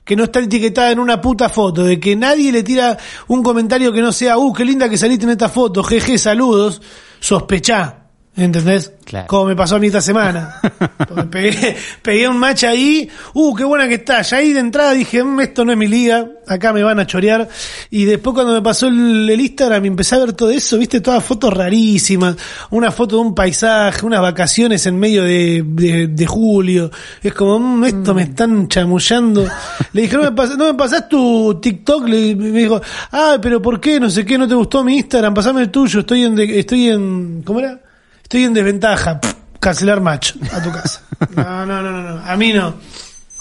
[0.03, 3.91] que no está etiquetada en una puta foto, de que nadie le tira un comentario
[3.91, 6.81] que no sea, uh, qué linda que saliste en esta foto, jeje, saludos,
[7.19, 8.02] sospechá,
[8.35, 8.91] ¿entendés?
[9.05, 9.27] Claro.
[9.27, 10.59] Como me pasó a mí esta semana.
[11.07, 14.93] Porque pegué, pegué un match ahí, uh, qué buena que está, ya ahí de entrada
[14.93, 17.47] dije, "Mm, esto no es mi liga, acá me van a chorear,
[17.91, 21.01] y después cuando me pasó el, el Instagram y empecé a ver todo eso, viste,
[21.01, 22.35] todas fotos rarísimas,
[22.71, 26.89] una foto de un paisaje, unas vacaciones en medio de, de, de julio,
[27.21, 29.45] es como, "Mm, esto me están chamullando.
[29.91, 33.61] Le dije, no me, pas- no me pasás tu TikTok, le, me dijo, ah, pero
[33.61, 33.99] ¿por qué?
[33.99, 36.89] No sé qué, no te gustó mi Instagram, pasame el tuyo, estoy en, de- estoy
[36.89, 37.79] en, ¿cómo era?
[38.33, 41.01] Estoy en desventaja, Pff, cancelar match a tu casa.
[41.35, 42.73] No, no, no, no, no, a mí no.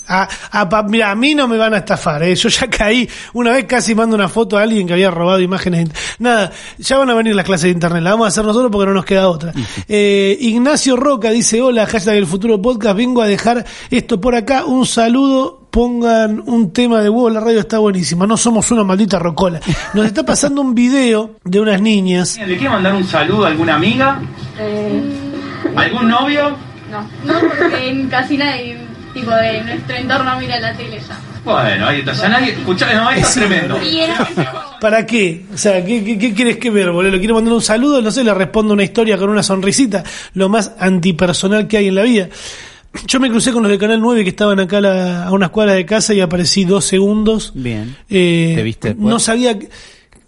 [0.06, 2.34] A, a pa- mira, a mí no me van a estafar, ¿eh?
[2.34, 5.88] yo ya caí, una vez casi mando una foto a alguien que había robado imágenes.
[5.88, 8.70] de- Nada, ya van a venir las clases de internet, las vamos a hacer nosotros
[8.70, 9.54] porque no nos queda otra.
[9.88, 14.66] Eh, Ignacio Roca dice, hola, hashtag el futuro podcast, vengo a dejar esto por acá,
[14.66, 19.18] un saludo, pongan un tema de huevo, la radio está buenísima, no somos una maldita
[19.18, 19.58] rocola.
[19.94, 23.76] Nos está pasando un video de unas niñas ¿Le quiere mandar un saludo a alguna
[23.76, 24.20] amiga?
[24.58, 25.02] Eh,
[25.76, 26.56] ¿Algún novio?
[26.90, 28.76] no, no, porque en casi nadie,
[29.14, 31.18] tipo de nuestro entorno mira la tele ya.
[31.44, 32.12] Bueno, ahí está.
[32.12, 32.52] Ya nadie.
[32.52, 33.78] Escuchá, no, esto es tremendo.
[34.80, 35.44] ¿Para qué?
[35.52, 37.10] O sea, ¿qué, qué, qué quieres que ver, boludo?
[37.12, 38.00] ¿Le quiero mandar un saludo?
[38.02, 40.04] No sé, le respondo una historia con una sonrisita.
[40.34, 42.28] Lo más antipersonal que hay en la vida.
[43.06, 45.50] Yo me crucé con los de Canal 9 que estaban acá a, la- a unas
[45.50, 47.52] cuadras de casa y aparecí dos segundos.
[47.54, 47.96] Bien.
[48.10, 49.08] Eh, ¿Te viste después?
[49.08, 49.58] No sabía...
[49.58, 49.68] que-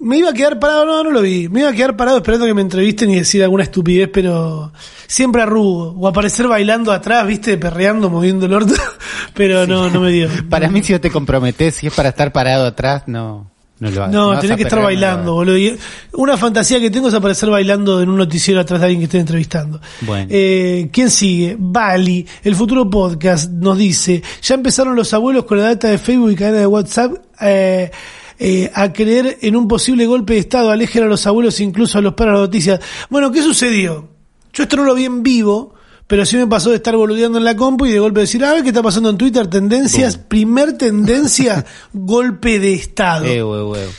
[0.04, 1.48] Me iba a quedar parado, no, no lo vi.
[1.48, 4.70] Me iba a quedar parado esperando que me entrevisten y decir alguna estupidez, pero
[5.06, 5.94] siempre arrugo.
[5.98, 8.74] O aparecer bailando atrás, viste, perreando, moviendo el orto.
[9.34, 10.28] Pero no, no me dio.
[10.50, 14.02] Para mí, si no te comprometes, si es para estar parado atrás, no, no lo
[14.02, 14.14] hagas.
[14.14, 15.56] No, vas tenés que estar no bailando, boludo.
[15.56, 15.76] Y
[16.12, 19.18] una fantasía que tengo es aparecer bailando en un noticiero atrás de alguien que esté
[19.18, 19.80] entrevistando.
[20.02, 20.26] Bueno.
[20.30, 21.56] Eh, ¿Quién sigue?
[21.58, 26.30] Bali, el futuro podcast, nos dice, ya empezaron los abuelos con la data de Facebook
[26.30, 27.90] y cadena de WhatsApp eh,
[28.38, 32.01] eh, a creer en un posible golpe de Estado, alejen a los abuelos incluso a
[32.01, 32.81] los padres de las noticias.
[33.11, 34.09] Bueno, ¿qué sucedió?
[34.53, 35.75] Yo esto no lo vi en vivo,
[36.07, 38.53] pero sí me pasó de estar boludeando en la compu y de golpe decir, a
[38.53, 43.25] ver qué está pasando en Twitter, tendencias, primer tendencia, golpe de Estado.
[43.25, 43.90] Eh, huevo, huevo.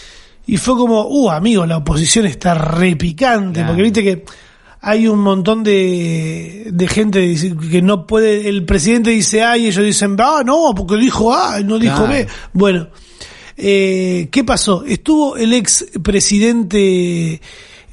[0.48, 4.26] Y fue como, uh, amigo, la oposición está repicante, porque viste que
[4.80, 7.36] hay un montón de, de gente
[7.72, 11.60] que no puede, el presidente dice A y ellos dicen, ah, no, porque dijo A
[11.60, 12.08] y no dijo.
[12.08, 12.28] B.
[12.54, 12.90] Bueno,
[13.58, 14.84] eh, ¿qué pasó?
[14.86, 17.42] Estuvo el ex presidente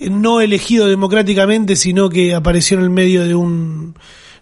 [0.01, 3.94] no elegido democráticamente, sino que apareció en el medio de un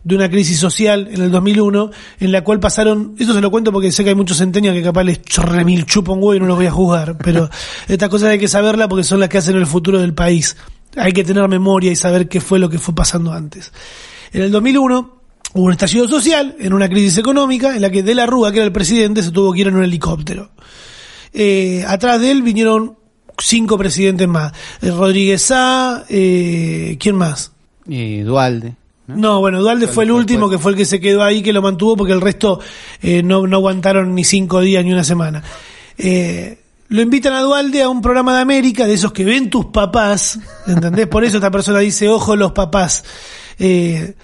[0.03, 3.71] de una crisis social en el 2001, en la cual pasaron, eso se lo cuento
[3.71, 6.57] porque sé que hay muchos centenias que capaz les chupa un huevo y no los
[6.57, 7.51] voy a juzgar, pero
[7.89, 10.57] estas cosas hay que saberlas porque son las que hacen el futuro del país.
[10.97, 13.73] Hay que tener memoria y saber qué fue lo que fue pasando antes.
[14.33, 15.21] En el 2001
[15.53, 18.59] hubo un estallido social, en una crisis económica, en la que De la Rúa, que
[18.59, 20.51] era el presidente, se tuvo que ir en un helicóptero.
[21.33, 22.97] Eh, atrás de él vinieron
[23.39, 24.53] cinco presidentes más.
[24.83, 27.53] Eh, Rodríguez Sá, eh, ¿quién más?
[27.87, 28.75] Y Dualde.
[29.07, 29.17] ¿no?
[29.17, 30.59] No, bueno, Dualde fue el último después.
[30.59, 32.61] que fue el que se quedó ahí, que lo mantuvo, porque el resto
[33.03, 35.43] no, no aguantaron ni cinco días ni una semana.
[36.91, 40.41] Lo invitan a Dualde a un programa de América, de esos que ven tus papás,
[40.67, 41.07] ¿entendés?
[41.07, 43.05] Por eso esta persona dice, ojo los papás.
[43.61, 44.15] Eh,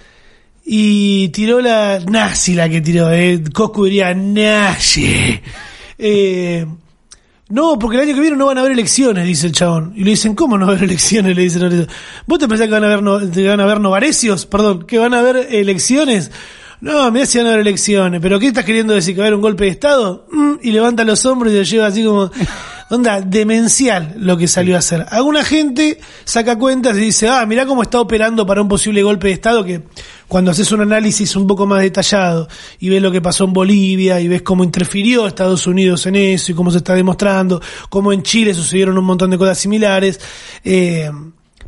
[0.65, 3.41] y tiró la nazi la que tiró, eh.
[3.53, 5.39] Coscu diría nazi.
[5.97, 6.65] Eh,
[7.49, 9.93] no, porque el año que viene no van a haber elecciones, dice el chabón.
[9.95, 11.35] Y le dicen, ¿cómo no va a haber elecciones?
[11.35, 11.87] Le dicen.
[12.25, 14.45] ¿vos te pensás que van a haber, no, van a haber novarecios?
[14.45, 16.29] Perdón, que van a haber elecciones.
[16.81, 18.21] No, me si van a haber elecciones.
[18.21, 19.15] ¿Pero qué estás queriendo decir?
[19.15, 20.27] ¿Que va a haber un golpe de Estado?
[20.29, 22.29] Mm, y levanta los hombros y lo lleva así como...
[22.89, 25.05] Onda, demencial lo que salió a hacer.
[25.09, 29.27] Alguna gente saca cuentas y dice, ah, mirá cómo está operando para un posible golpe
[29.27, 29.81] de Estado, que
[30.29, 32.47] cuando haces un análisis un poco más detallado
[32.79, 36.53] y ves lo que pasó en Bolivia y ves cómo interfirió Estados Unidos en eso
[36.53, 40.21] y cómo se está demostrando, cómo en Chile sucedieron un montón de cosas similares,
[40.63, 41.11] eh,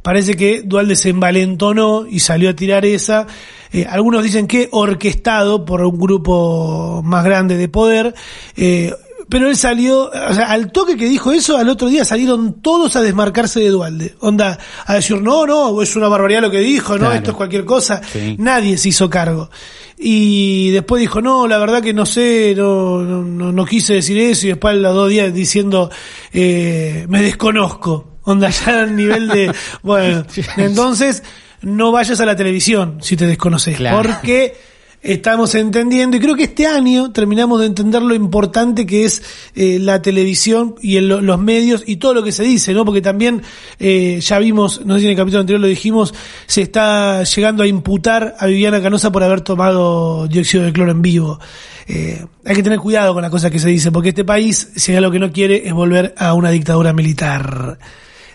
[0.01, 3.27] parece que Dualde se envalentonó y salió a tirar esa.
[3.73, 8.15] Eh, algunos dicen que orquestado por un grupo más grande de poder.
[8.55, 8.93] Eh,
[9.29, 12.95] pero él salió, o sea, al toque que dijo eso, al otro día salieron todos
[12.95, 14.15] a desmarcarse de Dualde.
[14.21, 17.15] Onda, a decir, no, no, es una barbaridad lo que dijo, no, Claro.
[17.15, 18.01] esto es cualquier cosa.
[18.11, 18.35] Sí.
[18.39, 19.49] Nadie se hizo cargo.
[19.97, 24.17] Y después dijo, no, la verdad que no sé, no, no, no, no quise decir
[24.17, 24.45] eso.
[24.47, 25.91] Y después a los dos días diciendo,
[26.33, 28.19] eh, me desconozco.
[28.23, 29.51] Onda ya al nivel de,
[29.83, 30.23] bueno,
[30.57, 31.23] entonces
[31.61, 33.97] no vayas a la televisión si te desconoces, Claro.
[33.97, 34.55] porque
[35.01, 39.21] estamos entendiendo y creo que este año terminamos de entender lo importante que es
[39.55, 42.83] eh, la televisión y el- los medios y todo lo que se dice, ¿no?
[42.85, 43.41] Porque también
[43.79, 46.13] eh, ya vimos, no sé si en el capítulo anterior lo dijimos,
[46.47, 51.01] se está llegando a imputar a Viviana Canosa por haber tomado dióxido de cloro en
[51.01, 51.39] vivo.
[51.88, 54.91] Eh, hay que tener cuidado con las cosas que se dicen, porque este país, si
[54.91, 57.79] hay algo que no quiere, es volver a una dictadura militar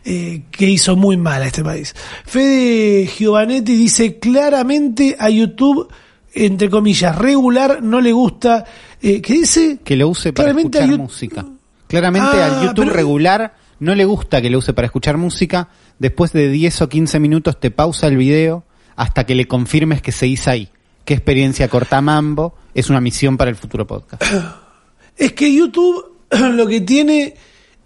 [0.05, 1.95] eh, que hizo muy mal a este país.
[2.27, 5.89] Fede Giovanetti dice claramente a YouTube,
[6.35, 8.65] entre comillas, regular, no le gusta.
[9.01, 9.79] Eh, ¿Qué dice?
[9.85, 11.45] Que lo use para Claramente escuchar música.
[11.87, 15.69] Claramente Ah, al YouTube pero- regular no le gusta que lo use para escuchar música.
[15.99, 18.65] Después de 10 o 15 minutos te pausa el video
[18.97, 20.69] hasta que le confirmes que seguís ahí.
[21.05, 22.55] ¿Qué experiencia corta mambo?
[22.75, 24.23] Es una misión para el futuro podcast.
[25.17, 27.35] Es que YouTube lo que tiene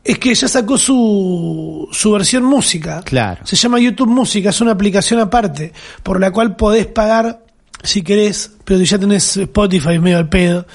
[0.03, 3.03] es que ya sacó su, su versión música.
[3.05, 3.45] Claro.
[3.45, 7.45] Se llama YouTube Música, es una aplicación aparte, por la cual podés pagar
[7.83, 10.67] si querés, pero si ya tenés Spotify medio al pedo.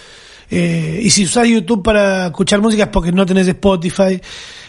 [0.50, 4.22] Eh, y si usás YouTube para escuchar música es porque no tenés Spotify.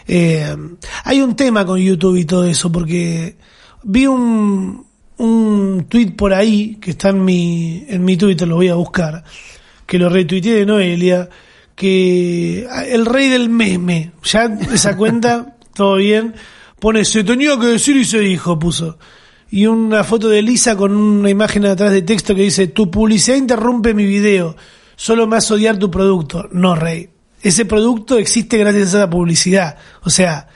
[0.07, 0.55] Eh,
[1.03, 3.37] hay un tema con YouTube y todo eso, porque
[3.83, 4.85] vi un,
[5.17, 9.23] un tweet por ahí, que está en mi, en mi Twitter, lo voy a buscar,
[9.85, 11.29] que lo retuiteé de Noelia,
[11.75, 16.33] que el rey del meme, ya esa cuenta, todo bien,
[16.79, 18.97] pone, se tenía que decir y se dijo, puso.
[19.55, 23.37] Y una foto de Lisa con una imagen atrás de texto que dice, tu publicidad
[23.37, 24.57] interrumpe mi video,
[24.97, 26.49] solo me hace odiar tu producto.
[26.51, 27.09] No, rey.
[27.41, 29.77] Ese producto existe gracias a esa publicidad.
[30.03, 30.49] O sea,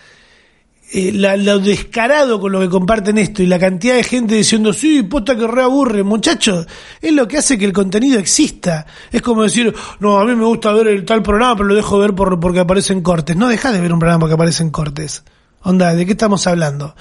[0.91, 4.73] eh, la- lo descarado con lo que comparten esto y la cantidad de gente diciendo,
[4.73, 6.67] sí, puta que reaburre, muchachos,
[6.99, 8.85] es lo que hace que el contenido exista.
[9.13, 11.99] Es como decir, no, a mí me gusta ver el tal programa, pero lo dejo
[11.99, 13.37] ver por, porque aparecen cortes.
[13.37, 15.23] No dejas de ver un programa porque aparecen cortes.
[15.61, 16.95] Onda, ¿de qué estamos hablando?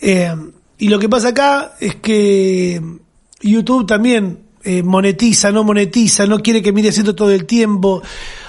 [0.00, 0.34] Eh,
[0.78, 2.80] y lo que pasa acá es que
[3.40, 8.02] YouTube también eh, monetiza, no monetiza, no quiere que mire haciendo todo el tiempo.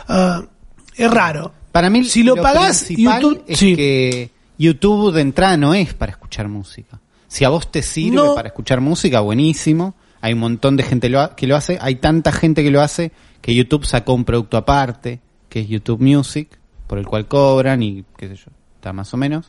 [0.07, 0.43] Ah,
[0.95, 1.53] es raro.
[1.71, 3.75] Para mí, Si lo pagás, principal YouTube- es sí.
[3.75, 6.99] que YouTube de entrada no es para escuchar música.
[7.27, 8.35] Si a vos te sirve No.
[8.35, 9.93] para escuchar música, buenísimo.
[10.21, 11.77] Hay un montón de gente lo ha- que lo hace.
[11.79, 13.11] Hay tanta gente que lo hace
[13.41, 16.49] que YouTube sacó un producto aparte, que es YouTube Music,
[16.87, 19.45] por el cual cobran y qué sé yo, está más o menos.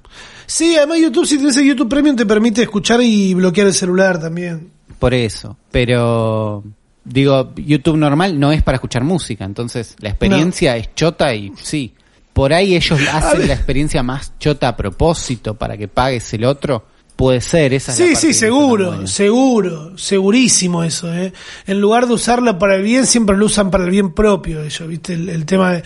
[0.47, 4.21] Sí, además YouTube, si tenés el YouTube Premium, te permite escuchar y bloquear el celular
[4.21, 4.71] también.
[4.99, 5.57] Por eso.
[5.71, 6.65] Pero,
[7.05, 9.45] digo, YouTube normal no es para escuchar música.
[9.45, 11.95] Entonces, la experiencia es chota y sí.
[12.33, 16.85] Por ahí ellos hacen la experiencia más chota a propósito para que pagues el otro.
[17.15, 21.33] Puede ser, esa es la Sí, parte sí, seguro, seguro, segurísimo eso, ¿eh?
[21.67, 24.89] En lugar de usarla para el bien, siempre lo usan para el bien propio ellos,
[24.89, 25.13] ¿viste?
[25.13, 25.83] El, el tema de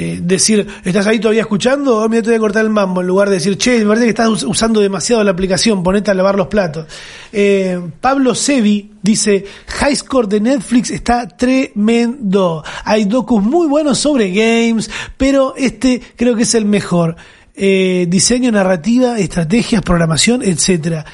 [0.00, 1.98] eh, decir, ¿estás ahí todavía escuchando?
[1.98, 4.04] Oh, mira, te voy a cortar el mambo, en lugar de decir, che, me parece
[4.04, 6.86] que estás us- usando demasiado la aplicación, ponete a lavar los platos.
[7.32, 12.64] Eh, Pablo Sevi dice, High Score de Netflix está tremendo.
[12.84, 17.16] Hay docus muy buenos sobre games, pero este creo que es el mejor.
[17.60, 21.04] Eh, diseño, narrativa, estrategias, programación, etcétera.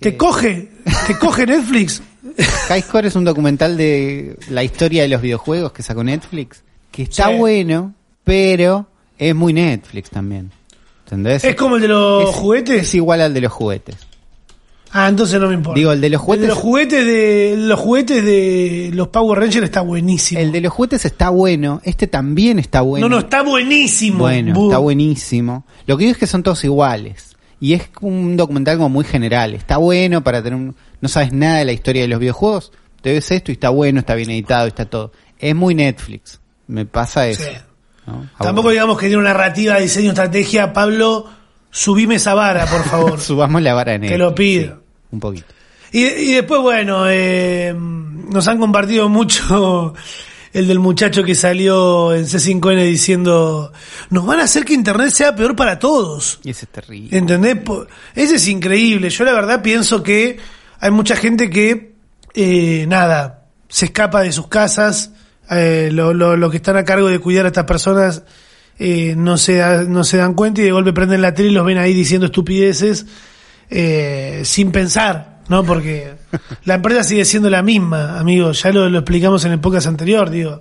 [0.00, 0.70] ¿Te coge?
[1.06, 2.02] ¿Te coge Netflix?
[2.68, 7.02] High Score es un documental de la historia de los videojuegos que sacó Netflix, que
[7.02, 7.34] está Sí.
[7.36, 8.86] bueno, pero
[9.18, 10.50] es muy Netflix también.
[11.06, 11.44] ¿Entendés?
[11.44, 12.82] ¿Es como el de los Es- juguetes?
[12.82, 13.96] Es igual al de los juguetes.
[14.94, 15.78] Ah, entonces no me importa.
[15.78, 19.64] Digo, el de los juguetes- de los juguetes de los juguetes de los Power Rangers
[19.64, 20.38] está buenísimo.
[20.40, 23.08] El de los juguetes está bueno, este también está bueno.
[23.08, 24.18] no, no, está buenísimo.
[24.18, 25.64] Bueno, Bu- está buenísimo.
[25.86, 27.36] Lo que digo es que son todos iguales.
[27.58, 29.54] Y es un documental como muy general.
[29.54, 30.74] Está bueno para tener un...
[31.00, 32.72] No sabes nada de la historia de los videojuegos.
[33.00, 35.12] Te ves esto y está bueno, está bien editado, está todo.
[35.38, 36.40] Es muy Netflix.
[36.66, 37.44] Me pasa eso.
[37.44, 37.50] Sí.
[38.06, 38.28] ¿No?
[38.38, 40.72] Tampoco digamos que tiene una narrativa, diseño, estrategia.
[40.72, 41.28] Pablo,
[41.70, 43.20] subime esa vara, por favor.
[43.20, 44.82] Subamos la vara en Te lo pido.
[45.10, 45.46] un poquito.
[45.92, 49.94] Y, y después, bueno, eh, nos han compartido mucho
[50.52, 53.72] el del muchacho que salió en C5N diciendo,
[54.10, 56.40] nos van a hacer que Internet sea peor para todos.
[56.44, 57.16] Y ese es terrible.
[57.16, 57.58] ¿Entendés?
[58.14, 59.08] Ese es increíble.
[59.10, 60.38] Yo la verdad pienso que
[60.80, 61.94] hay mucha gente que,
[62.34, 65.12] eh, nada, se escapa de sus casas,
[65.58, 68.22] eh, lo, lo, lo que están a cargo de cuidar a estas personas
[68.78, 71.52] eh, no, se da- no se dan cuenta y de golpe prenden la tele y
[71.52, 73.06] los ven ahí diciendo estupideces
[73.70, 75.64] eh, sin pensar, ¿no?
[75.64, 76.14] Porque
[76.64, 78.62] la empresa sigue siendo la misma, amigos.
[78.62, 80.60] Ya lo, lo explicamos en el podcast anterior, digo.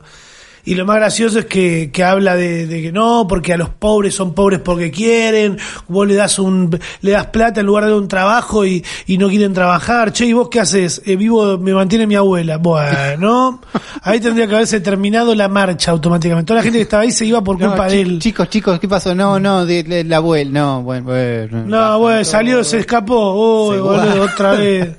[0.66, 3.70] Y lo más gracioso es que, que habla de, de que no, porque a los
[3.70, 7.94] pobres son pobres porque quieren, vos le das un, le das plata en lugar de
[7.94, 10.12] un trabajo y, y no quieren trabajar.
[10.14, 11.02] Che, ¿y vos qué haces?
[11.06, 12.58] Eh, vivo, me mantiene mi abuela.
[12.58, 13.62] Bueno,
[14.04, 16.48] ahí tendría que haberse terminado la marcha automáticamente.
[16.48, 18.20] Toda la gente que estaba ahí se iba por culpa de él.
[18.20, 19.16] Chicos, chicos, ¿qué pasó?
[19.16, 21.64] No, no, de, de la abuela, no, bueno, bueno.
[21.66, 23.70] No, bueno, salió, se escapó.
[23.70, 24.90] Uy, Se boludo, otra vez.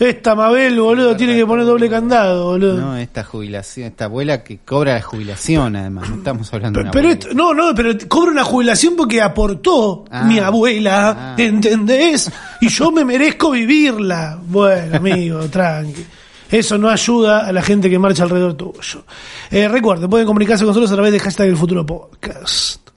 [0.00, 2.76] Esta Mabel, boludo, tiene que poner doble candado, boludo.
[2.80, 6.90] No, esta jubilación, esta abuela que cobra la jubilación, además, no estamos hablando de una
[6.92, 7.20] Pero abuela.
[7.20, 10.22] esto- no, no, pero cobra una jubilación porque aportó Ah.
[10.22, 11.34] mi abuela, Ah.
[11.36, 12.30] ¿entendés?
[12.60, 14.38] Y yo me merezco vivirla.
[14.46, 16.04] Bueno, amigo, tranqui.
[16.50, 19.04] Eso no ayuda a la gente que marcha alrededor tuyo.
[19.50, 22.88] Eh, recuerden, pueden comunicarse con nosotros a través de hashtag el futuro podcast.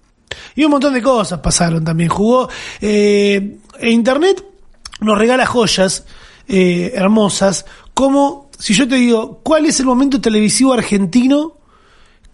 [0.55, 2.09] Y un montón de cosas pasaron también.
[2.09, 2.47] Jugó
[2.79, 4.43] eh, Internet
[5.01, 6.05] nos regala joyas
[6.53, 11.53] eh, hermosas, como si yo te digo, ¿cuál es el momento televisivo argentino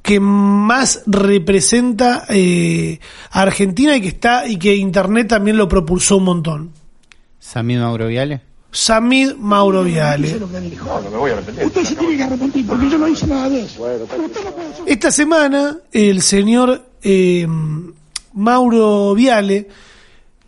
[0.01, 2.99] que más representa eh,
[3.29, 6.71] a Argentina y que está y que Internet también lo propulsó un montón?
[7.39, 8.41] Samir Mauro Viale.
[8.71, 10.39] Samid Mauro Viale.
[11.63, 13.87] Usted se tiene que arrepentir porque yo no hice nada de eso.
[14.87, 17.45] Esta semana el señor eh,
[18.33, 19.67] Mauro Viale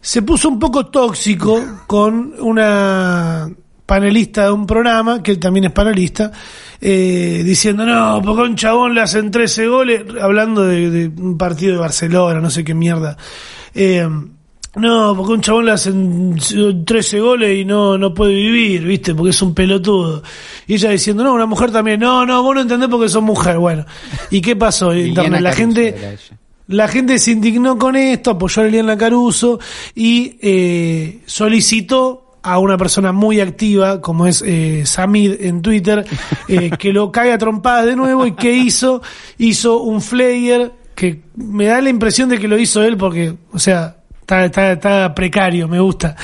[0.01, 3.49] se puso un poco tóxico con una
[3.85, 6.31] panelista de un programa, que él también es panelista,
[6.79, 11.38] eh, diciendo, no, porque a un chabón le hacen 13 goles, hablando de, de un
[11.38, 13.17] partido de Barcelona, no sé qué mierda.
[13.73, 14.07] Eh,
[14.75, 16.35] no, porque a un chabón le hacen
[16.85, 19.15] 13 goles y no, no puede vivir, ¿viste?
[19.15, 20.21] Porque es un pelotudo.
[20.67, 23.57] Y ella diciendo, no, una mujer también, no, no, vos no entendés porque sos mujer.
[23.57, 23.85] Bueno,
[24.29, 24.93] ¿y qué pasó?
[24.93, 25.41] Internet?
[25.41, 26.17] La gente...
[26.69, 29.60] La gente se indignó con esto, apoyó a Liliana Caruso
[29.95, 36.05] y eh, solicitó a una persona muy activa, como es eh, Samid en Twitter,
[36.47, 38.23] eh, que lo caiga a trompadas de nuevo.
[38.27, 39.01] ¿Y qué hizo?
[39.39, 43.58] Hizo un flyer que me da la impresión de que lo hizo él porque, o
[43.58, 46.15] sea, está, está, está precario, me gusta.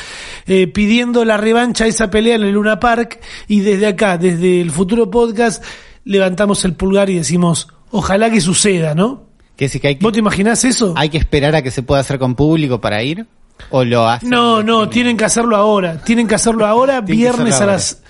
[0.45, 4.61] Eh, pidiendo la revancha de esa pelea en el Luna Park y desde acá, desde
[4.61, 5.63] el futuro podcast,
[6.03, 9.34] levantamos el pulgar y decimos, ojalá que suceda, ¿no?
[9.55, 10.93] ¿Qué decir que hay que, ¿Vos te imaginás eso?
[10.97, 13.25] hay que esperar a que se pueda hacer con público para ir?
[13.69, 14.29] ¿O lo hacen?
[14.29, 16.01] No, no, tienen que hacerlo ahora.
[16.03, 17.73] Tienen que hacerlo ahora, viernes hacerlo a ahora.
[17.73, 18.01] las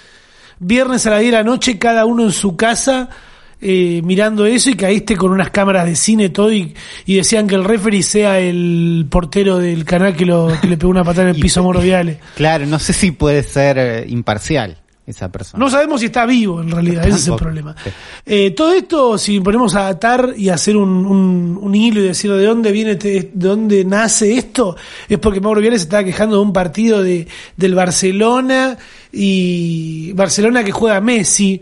[0.59, 3.09] viernes a las 10 de la noche, cada uno en su casa,
[3.61, 6.73] eh, mirando eso y caíste con unas cámaras de cine todo y,
[7.05, 10.89] y decían que el referee sea el portero del canal que, lo, que le pegó
[10.91, 12.19] una patada en el piso a Moro Viale.
[12.35, 15.63] Claro, no sé si puede ser eh, imparcial esa persona.
[15.63, 17.75] No sabemos si está vivo en realidad, ese es el problema.
[18.25, 22.31] Eh, todo esto, si ponemos a atar y hacer un, un- un hilo y decir
[22.31, 24.75] de dónde viene, este- de dónde nace esto,
[25.07, 28.77] es porque Mauro Viales se estaba quejando de un partido de, del Barcelona
[29.11, 31.61] y Barcelona que juega Messi,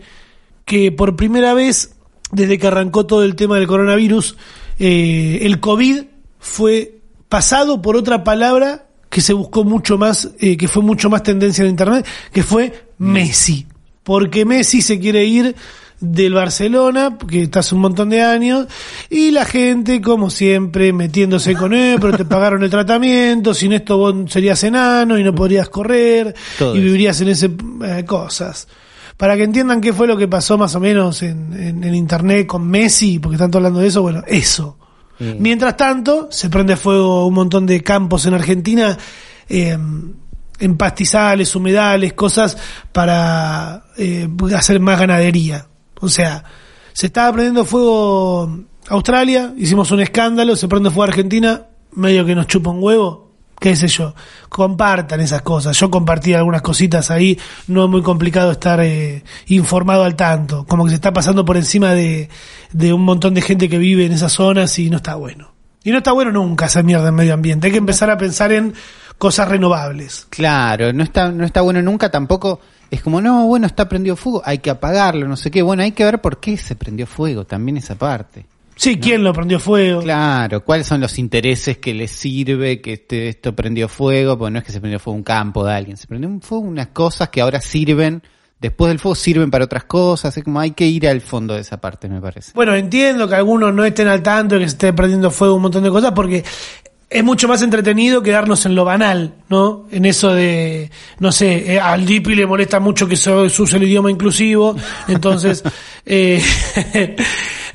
[0.64, 1.94] que por primera vez,
[2.32, 4.36] desde que arrancó todo el tema del coronavirus,
[4.78, 6.02] eh, el COVID
[6.38, 11.22] fue pasado por otra palabra que se buscó mucho más, eh, que fue mucho más
[11.22, 13.64] tendencia en internet, que fue Messi.
[14.02, 15.54] Porque Messi se quiere ir
[16.00, 18.66] del Barcelona, que está hace un montón de años,
[19.08, 23.96] y la gente, como siempre, metiéndose con él, pero te pagaron el tratamiento, sin esto
[23.98, 26.84] vos serías enano y no podrías correr, Todo y eso.
[26.84, 27.50] vivirías en ese
[27.84, 28.66] eh, cosas.
[29.16, 32.48] Para que entiendan qué fue lo que pasó más o menos en, en- en internet
[32.48, 34.76] con Messi, porque están hablando de eso, bueno, eso.
[35.18, 35.36] Sí.
[35.38, 38.96] Mientras tanto, se prende fuego un montón de campos en Argentina,
[39.48, 39.78] eh,
[40.58, 42.56] en pastizales, humedales, cosas
[42.92, 45.66] para eh, hacer más ganadería.
[46.00, 46.44] O sea,
[46.92, 52.46] se estaba prendiendo fuego Australia, hicimos un escándalo, se prende fuego Argentina, medio que nos
[52.46, 53.23] chupa un huevo,
[53.58, 54.14] qué sé yo.
[54.48, 55.78] Compartan esas cosas.
[55.78, 60.64] Yo compartí algunas cositas ahí, no es muy complicado estar eh, informado al tanto.
[60.66, 62.28] Como que se está pasando por encima de,
[62.92, 65.52] un montón de gente que vive en esas zonas y no está bueno.
[65.82, 67.66] Y no está bueno nunca esa mierda en medio ambiente.
[67.66, 68.74] Hay que empezar a pensar en
[69.18, 70.26] cosas renovables.
[70.30, 72.60] Claro, no está, no está bueno nunca tampoco.
[72.90, 75.62] Es como, no, bueno, está prendido fuego, hay que apagarlo, no sé qué.
[75.62, 78.46] Bueno, hay que ver por qué se prendió fuego, también esa parte.
[78.76, 80.02] Sí, ¿quién lo prendió fuego?
[80.02, 84.58] Claro, cuáles son los intereses que les sirve que este, esto prendió fuego, porque no
[84.58, 87.28] es que se prendió fuego un campo de alguien, se prendió un fuego unas cosas
[87.28, 88.22] que ahora sirven,
[88.60, 91.60] después del fuego sirven para otras cosas, es como hay que ir al fondo de
[91.60, 92.52] esa parte, me parece.
[92.54, 95.62] Bueno, entiendo que algunos no estén al tanto de que se esté prendiendo fuego un
[95.62, 96.42] montón de cosas porque
[97.14, 99.86] es mucho más entretenido quedarnos en lo banal, ¿no?
[99.92, 103.76] En eso de, no sé, eh, al Dipi le molesta mucho que se, se use
[103.76, 104.74] el idioma inclusivo,
[105.06, 105.62] entonces,
[106.06, 106.42] eh,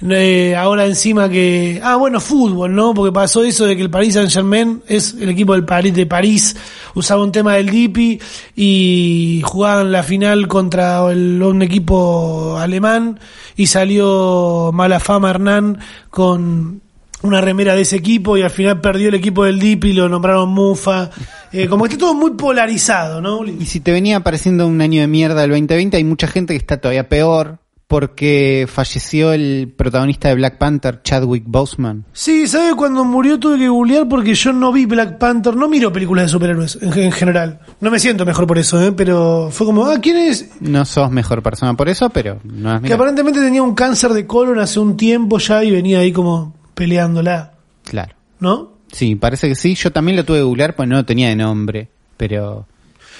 [0.07, 1.81] Eh, ahora encima que...
[1.83, 2.93] Ah, bueno, fútbol, ¿no?
[2.93, 6.05] Porque pasó eso de que el Paris Saint Germain es el equipo del París, de
[6.05, 6.55] París,
[6.95, 8.19] usaba un tema del Dipi
[8.55, 13.19] y jugaban la final contra el- un equipo alemán
[13.57, 15.79] y salió mala fama Hernán
[16.09, 16.81] con
[17.21, 20.47] una remera de ese equipo y al final perdió el equipo del Dipi lo nombraron
[20.49, 21.09] Mufa.
[21.51, 23.43] Eh, como que está todo muy polarizado, ¿no?
[23.45, 26.57] Y si te venía pareciendo un año de mierda el 2020, hay mucha gente que
[26.57, 27.57] está todavía peor
[27.89, 32.05] porque falleció el protagonista de Black Panther, Chadwick Boseman.
[32.13, 32.75] Sí, ¿sabe?
[32.75, 36.29] Cuando murió tuve que googlear porque yo no vi Black Panther, no miro películas de
[36.29, 37.61] superhéroes en, en general.
[37.81, 38.91] No me siento mejor por eso, ¿eh?
[38.91, 40.51] Pero fue como, ah, ¿quién es?
[40.59, 44.27] No sos mejor persona por eso, pero no es Que aparentemente tenía un cáncer de
[44.27, 47.53] colon hace un tiempo ya y venía ahí como peleándola,
[47.85, 48.13] Claro.
[48.39, 48.73] ¿no?
[48.91, 49.73] Sí, parece que sí.
[49.73, 51.89] Yo también lo tuve que googlear, pues no lo tenía de nombre.
[52.17, 52.67] Pero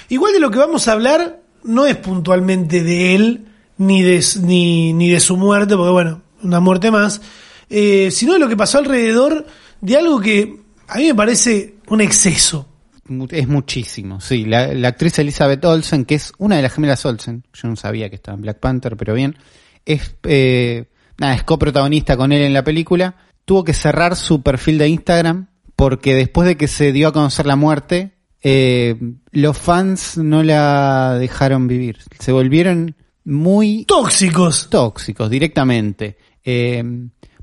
[0.08, 3.46] Igual de lo que vamos a hablar no es puntualmente de él,
[3.80, 7.22] ni de, ni, ni de su muerte, porque bueno, una muerte más,
[7.70, 9.46] eh, sino de lo que pasó alrededor
[9.80, 12.68] de algo que a mí me parece un exceso.
[13.30, 14.20] es muchísimo.
[14.20, 17.76] Sí, la, la actriz Elizabeth Olsen, que es una de las gemelas Olsen, yo no
[17.76, 19.38] sabía que estaba en Black Panther, pero bien,
[19.86, 20.84] es, eh,
[21.16, 23.16] nada, es coprotagonista con él en la película.
[23.46, 27.46] Tuvo que cerrar su perfil de Instagram porque después de que se dio a conocer
[27.46, 28.12] la muerte,
[28.42, 28.94] eh,
[29.32, 32.00] los fans no la dejaron vivir.
[32.18, 34.68] Se volvieron muy Tóxicos.
[34.70, 36.16] tóxicos directamente.
[36.44, 36.82] Eh,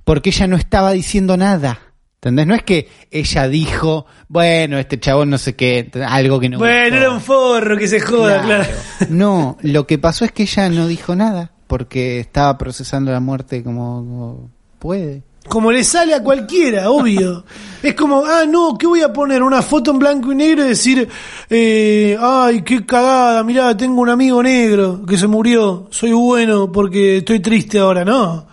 [0.03, 1.79] porque ella no estaba diciendo nada.
[2.15, 2.47] ¿Entendés?
[2.47, 6.57] No es que ella dijo, bueno, este chabón no sé qué, algo que no.
[6.57, 6.95] Bueno, gustó.
[6.97, 8.73] era un forro que se joda, claro.
[9.09, 13.63] No, lo que pasó es que ella no dijo nada porque estaba procesando la muerte
[13.63, 15.23] como, como puede.
[15.47, 17.43] Como le sale a cualquiera, obvio.
[17.81, 19.43] Es como, ah, no, ¿qué voy a poner?
[19.43, 21.07] Una foto en blanco y negro y decir,
[21.49, 27.17] eh, ay, qué cagada, mirá, tengo un amigo negro que se murió, soy bueno porque
[27.17, 28.47] estoy triste ahora, no.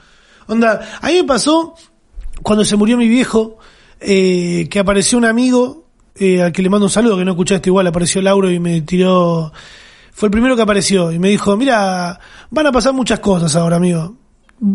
[0.47, 1.75] Onda, a mí me pasó
[2.43, 3.59] cuando se murió mi viejo,
[4.01, 5.87] eh, que apareció un amigo,
[6.17, 8.83] eh, al que le mando un saludo, que no escuchaste igual, apareció Lauro y me
[8.83, 9.53] tiró,
[10.13, 12.21] fue el primero que apareció y me dijo, mira,
[12.51, 14.15] van a pasar muchas cosas ahora, amigo.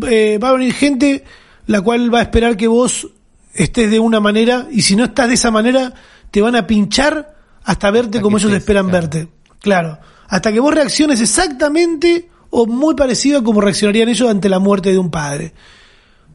[0.10, 1.24] Eh, va a venir gente
[1.70, 3.08] la cual va a esperar que vos
[3.54, 5.94] estés de una manera y si no estás de esa manera,
[6.32, 9.02] te van a pinchar hasta verte Hasta como ellos estés, esperan claro.
[9.02, 9.28] verte.
[9.60, 10.00] Claro.
[10.30, 14.92] Hasta que vos reacciones exactamente o muy parecido a como reaccionarían ellos ante la muerte
[14.92, 15.54] de un padre.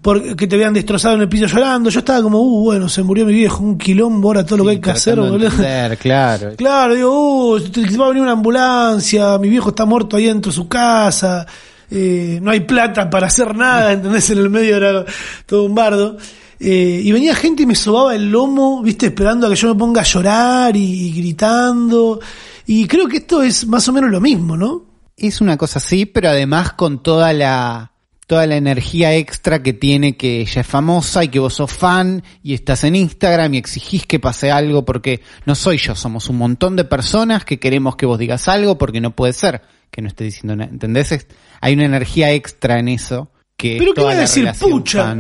[0.03, 1.91] Porque te vean destrozado en el piso llorando.
[1.91, 4.71] Yo estaba como, uh, bueno, se murió mi viejo, un quilombo, ahora todo lo que
[4.71, 5.51] hay que hacer, boludo.
[5.99, 6.53] claro.
[6.57, 7.61] Claro, digo, uh,
[8.01, 11.45] va a venir una ambulancia, mi viejo está muerto ahí dentro de su casa,
[11.95, 14.29] eh, no hay plata para hacer nada, ¿entendés?
[14.31, 15.05] En el medio era
[15.47, 16.17] todo un bardo.
[16.59, 19.79] Eh, y venía gente y me sobaba el lomo, viste, esperando a que yo me
[19.79, 22.21] ponga a llorar y, y gritando.
[22.67, 24.85] Y creo que esto es más o menos lo mismo, ¿no?
[25.17, 27.93] Es una cosa así, pero además con toda la
[28.27, 32.23] toda la energía extra que tiene que ella es famosa y que vos sos fan
[32.43, 36.39] y estás en Instagram y exigís que pase algo porque no soy yo, somos un
[36.39, 39.61] montón de personas que queremos que vos digas algo porque no puede ser
[39.95, 40.71] que no esté diciendo nada.
[40.73, 41.27] ¿Entendés?
[41.65, 45.17] Hay una energía extra en eso que Pero ¿qué va a decir, pucha?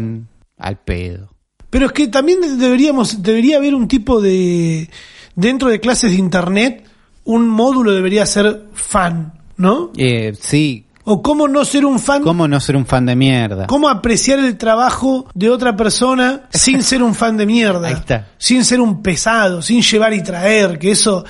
[0.59, 1.31] al pedo.
[1.71, 4.91] Pero es que también deberíamos, debería haber un tipo de,
[5.35, 6.85] dentro de clases de internet,
[7.25, 9.91] un módulo debería ser fan, ¿no?
[9.97, 13.67] Eh, sí, O cómo no ser un fan, ¿cómo no ser un fan de mierda?
[13.67, 17.89] cómo apreciar el trabajo de otra persona sin ser un fan de mierda.
[17.89, 18.29] Ahí está.
[18.37, 21.25] Sin ser un pesado, sin llevar y traer, que eso,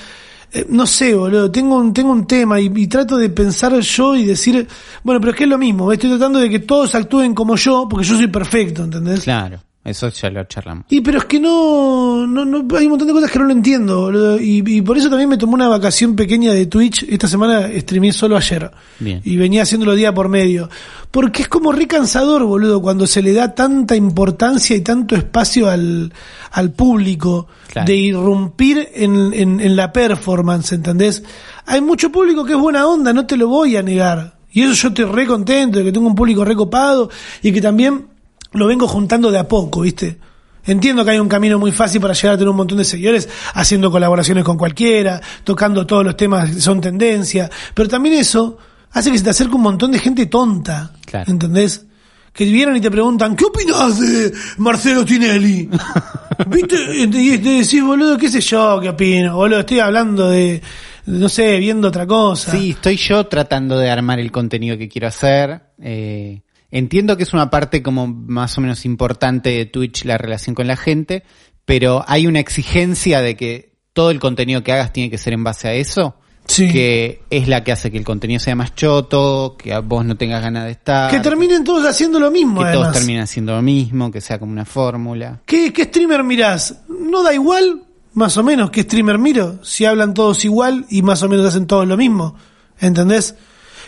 [0.55, 4.15] eh, no sé, boludo, tengo un, tengo un tema y, y trato de pensar yo
[4.15, 4.65] y decir,
[5.03, 7.87] bueno, pero es que es lo mismo, estoy tratando de que todos actúen como yo,
[7.89, 9.23] porque yo soy perfecto, ¿entendés?
[9.23, 10.85] Claro, eso ya lo charlamos.
[10.89, 13.51] Y pero es que no, no, no, hay un montón de cosas que no lo
[13.51, 14.39] entiendo, boludo.
[14.39, 17.03] Y, y por eso también me tomé una vacación pequeña de Twitch.
[17.03, 18.71] Esta semana streamé solo ayer.
[18.99, 19.21] Bien.
[19.23, 20.69] Y venía haciéndolo día por medio.
[21.15, 25.69] Porque es como re cansador, boludo, cuando se le da tanta importancia y tanto espacio
[25.69, 26.11] al,
[26.51, 27.87] al público Claro.
[27.87, 31.23] de irrumpir en, en, en la performance, ¿entendés?
[31.67, 34.35] Hay mucho público que es buena onda, no te lo voy a negar.
[34.51, 37.09] Y eso yo estoy re contento de que tengo un público recopado
[37.41, 38.07] y que también
[38.51, 40.17] lo vengo juntando de a poco, ¿viste?
[40.65, 43.29] Entiendo que hay un camino muy fácil para llegar a tener un montón de seguidores,
[43.53, 48.57] haciendo colaboraciones con cualquiera, tocando todos los temas que son tendencia, pero también eso
[48.95, 51.31] hace que se te acerque un montón de gente tonta, Claro.
[51.31, 51.85] ¿entendés?
[52.33, 55.69] Que vienen y te preguntan, ¿qué opinas de Marcelo Tinelli?
[56.47, 56.75] ¿Viste?
[56.97, 60.61] Y te decís, boludo, qué sé yo, qué opino, boludo, estoy hablando de,
[61.05, 62.51] de, no sé, viendo otra cosa.
[62.51, 65.61] Sí, estoy yo tratando de armar el contenido que quiero hacer.
[65.81, 66.41] Eh,
[66.71, 70.67] entiendo que es una parte como más o menos importante de Twitch la relación con
[70.67, 71.23] la gente,
[71.63, 75.43] pero hay una exigencia de que todo el contenido que hagas tiene que ser en
[75.45, 76.17] base a eso.
[76.47, 76.71] Sí.
[76.71, 80.41] que es la que hace que el contenido sea más choto, que vos no tengas
[80.41, 84.11] ganas de estar, Que terminen todos haciendo lo mismo, que todos terminen haciendo lo mismo,
[84.11, 85.41] que sea como una fórmula.
[85.45, 86.81] ¿Qué, ¿Qué streamer mirás?
[86.87, 87.81] ¿No da igual?
[88.13, 89.59] Más o menos, ¿qué streamer miro?
[89.63, 92.35] Si hablan todos igual y más o menos hacen todos lo mismo.
[92.79, 93.35] ¿Entendés?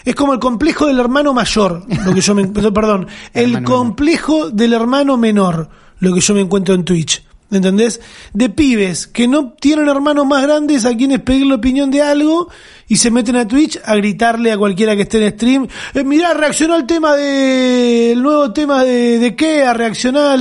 [0.03, 4.73] Es como el complejo del hermano mayor, lo que yo me, perdón, el complejo del
[4.73, 7.23] hermano menor, lo que yo me encuentro en Twitch.
[7.49, 8.01] ¿Entendés?
[8.33, 12.49] De pibes que no tienen hermanos más grandes a quienes pedir la opinión de algo
[12.89, 15.67] y se meten a Twitch a gritarle a cualquiera que esté en stream.
[15.93, 20.39] Eh, mirá, reaccionó al tema de, el nuevo tema de, de a reaccionar.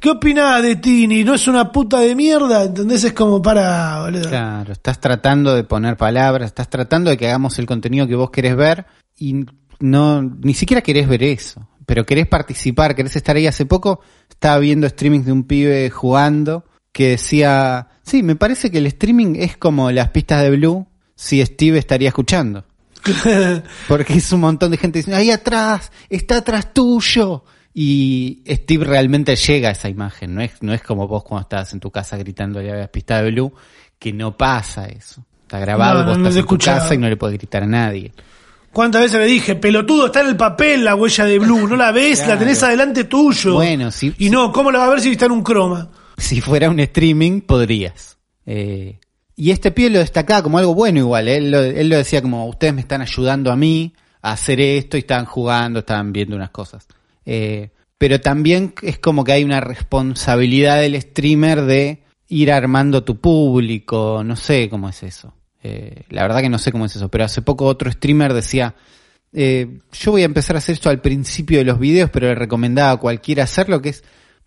[0.00, 1.22] ¿Qué opinás de Tini?
[1.22, 2.64] ¿No es una puta de mierda?
[2.64, 3.04] ¿Entendés?
[3.04, 4.28] Es como para, boludo.
[4.28, 8.30] Claro, estás tratando de poner palabras, estás tratando de que hagamos el contenido que vos
[8.30, 8.86] querés ver
[9.16, 9.46] y
[9.80, 13.46] no, ni siquiera querés ver eso, pero querés participar, querés estar ahí.
[13.46, 18.76] Hace poco estaba viendo streamings de un pibe jugando que decía, sí, me parece que
[18.76, 22.66] el streaming es como las pistas de Blue si Steve estaría escuchando.
[23.88, 27.44] Porque es un montón de gente diciendo, ahí atrás, está atrás tuyo.
[27.72, 31.72] Y Steve realmente llega a esa imagen, no es, no es como vos cuando estás
[31.72, 33.54] en tu casa gritando a la pista de Blue,
[33.98, 35.24] que no pasa eso.
[35.40, 37.66] Está grabado, No, vos no estás en tu casa y no le puedes gritar a
[37.66, 38.12] nadie.
[38.78, 41.90] ¿Cuántas veces le dije, pelotudo, está en el papel la huella de Blue, no la
[41.90, 42.34] ves, Claro.
[42.34, 43.54] la tenés adelante tuyo?
[43.54, 44.14] Bueno, sí.
[44.18, 45.90] Y no, ¿cómo la va a ver si está en un croma?
[46.16, 48.18] Si fuera un streaming, podrías.
[48.46, 49.00] Eh,
[49.34, 51.26] y este pie lo destacaba como algo bueno igual.
[51.26, 51.38] ¿eh?
[51.38, 54.96] Él lo, él lo decía como, ustedes me están ayudando a mí a hacer esto
[54.96, 56.86] y estaban jugando, estaban viendo unas cosas.
[57.26, 63.16] Eh, pero también es como que hay una responsabilidad del streamer de ir armando tu
[63.20, 65.34] público, no sé cómo es eso.
[65.62, 68.74] Eh, la verdad que no sé cómo es eso, pero hace poco otro streamer decía,
[69.32, 72.34] eh, yo voy a empezar a hacer esto al principio de los videos, pero le
[72.34, 74.04] recomendaba a cualquiera hacerlo, que es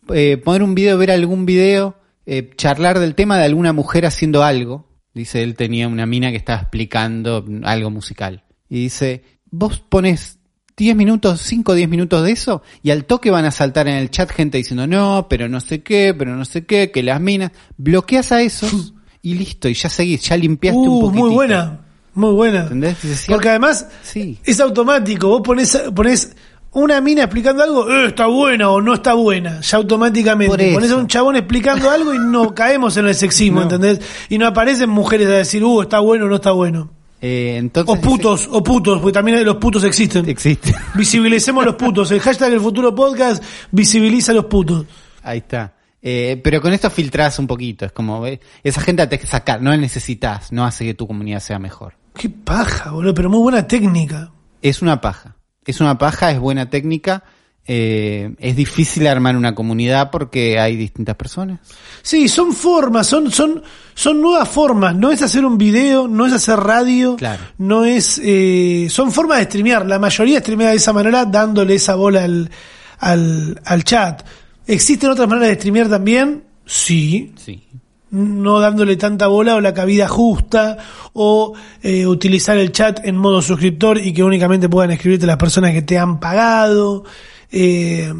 [0.09, 4.43] eh, poner un video, ver algún video, eh, charlar del tema de alguna mujer haciendo
[4.43, 4.87] algo.
[5.13, 8.45] Dice, él tenía una mina que estaba explicando algo musical.
[8.69, 10.39] Y dice, vos pones
[10.77, 13.95] 10 minutos, 5 o 10 minutos de eso, y al toque van a saltar en
[13.95, 17.19] el chat gente diciendo, no, pero no sé qué, pero no sé qué, que las
[17.19, 17.51] minas.
[17.77, 21.25] Bloqueas a esos y listo, y ya seguís, ya limpiaste un Uh, poquitito.
[21.25, 21.79] muy buena,
[22.13, 22.61] muy buena.
[22.63, 23.25] ¿Entendés?
[23.27, 24.37] Porque además Sí.
[24.43, 25.27] es automático.
[25.27, 26.35] Vos pones, pones
[26.73, 30.73] una mina explicando algo, eh, está buena o no está buena, ya automáticamente.
[30.73, 33.63] Pones a un chabón explicando algo y no caemos en el sexismo, No.
[33.63, 33.99] ¿entendés?
[34.29, 36.89] Y no aparecen mujeres a decir, uh, está bueno o no está bueno.
[37.23, 40.27] Eh, entonces, O putos, o putos, porque también los putos existen.
[40.27, 40.73] Existe.
[40.95, 42.09] Visibilicemos los putos.
[42.09, 44.85] El hashtag El Futuro Podcast visibiliza a los putos.
[45.21, 45.71] Ahí está.
[46.01, 47.85] Eh, pero con esto filtrás un poquito.
[47.85, 50.93] Es como, eh, esa gente la tenés que sacar, no la necesitas, no hace que
[50.93, 51.93] tu comunidad sea mejor.
[52.15, 54.31] Qué paja, boludo, pero muy buena técnica.
[54.61, 55.35] Es una paja.
[55.65, 57.23] Es una paja, es buena técnica.
[57.67, 61.59] Eh, es difícil armar una comunidad porque hay distintas personas.
[62.01, 63.61] Sí, son formas, son, son,
[63.93, 64.95] son nuevas formas.
[64.95, 67.43] No es hacer un video, no es hacer radio, Claro.
[67.59, 69.85] no es, eh, son formas de streamear.
[69.85, 72.49] La mayoría streamea de esa manera, dándole esa bola al,
[72.97, 74.23] al, al chat.
[74.71, 76.43] ¿Existen otras maneras de streamear también?
[76.65, 77.33] Sí.
[77.35, 77.61] Sí.
[78.09, 80.77] No dándole tanta bola o la cabida justa,
[81.13, 81.53] o
[81.83, 85.81] eh, utilizar el chat en modo suscriptor y que únicamente puedan escribirte las personas que
[85.81, 87.03] te han pagado.
[87.51, 88.13] Eh,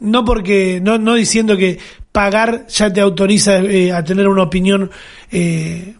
[0.00, 1.78] no porque, no, no diciendo que
[2.12, 4.90] pagar ya te autoriza eh, a tener una opinión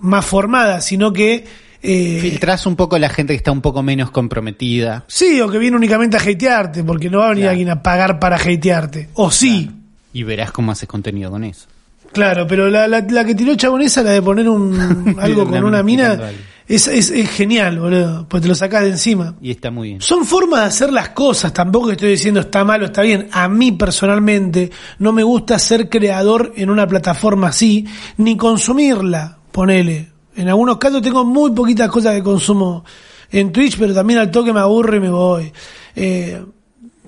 [0.01, 1.44] más formada, sino que
[1.82, 5.05] eh, Filtrás un poco la gente que está un poco menos comprometida.
[5.07, 7.51] sí, o que viene únicamente a hatearte, porque no va a venir Claro.
[7.53, 9.11] alguien a pagar para hatearte.
[9.14, 9.70] O sí,
[10.16, 11.66] Y verás cómo haces contenido con eso.
[12.10, 15.82] claro, pero la, la, la que tiró Chabonesa, la de poner un algo con una
[15.82, 16.30] mina,
[16.66, 19.34] es, es, es genial, boludo, pues te lo sacás de encima.
[19.42, 20.00] Y está muy bien.
[20.00, 23.28] Son formas de hacer las cosas, tampoco estoy diciendo está mal o está bien.
[23.30, 27.84] A mí personalmente no me gusta ser creador en una plataforma así,
[28.16, 30.12] ni consumirla, ponele.
[30.34, 32.86] En algunos casos tengo muy poquitas cosas que consumo
[33.30, 35.52] en Twitch, pero también al toque me aburre y me voy.
[35.94, 36.42] Eh,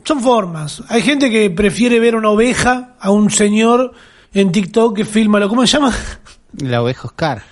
[0.05, 0.83] son formas.
[0.89, 3.93] Hay gente que prefiere ver una oveja a un señor
[4.33, 5.95] en TikTok que filma lo, ¿cómo se llama?
[6.59, 7.43] La oveja Oscar.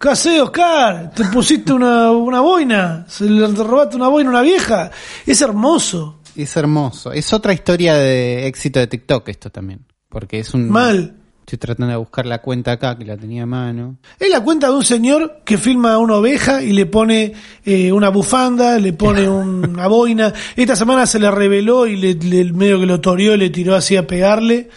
[0.00, 1.10] ¿Qué haces, Oscar?
[1.12, 4.90] Te pusiste una, una boina, se le te robaste una boina a una vieja.
[5.26, 6.20] Es hermoso.
[6.36, 7.12] Es hermoso.
[7.12, 9.84] Es otra historia de éxito de TikTok esto también.
[10.08, 10.68] Porque es un...
[10.70, 11.16] Mal.
[11.48, 13.96] Estoy tratando de buscar la cuenta acá, que la tenía a mano.
[14.20, 17.32] Es la cuenta de un señor que filma a una oveja y le pone
[17.64, 20.30] eh, una bufanda, le pone una boina.
[20.54, 23.74] Esta semana se le reveló y le, le- medio que lo toreó y le tiró
[23.74, 24.68] así a pegarle.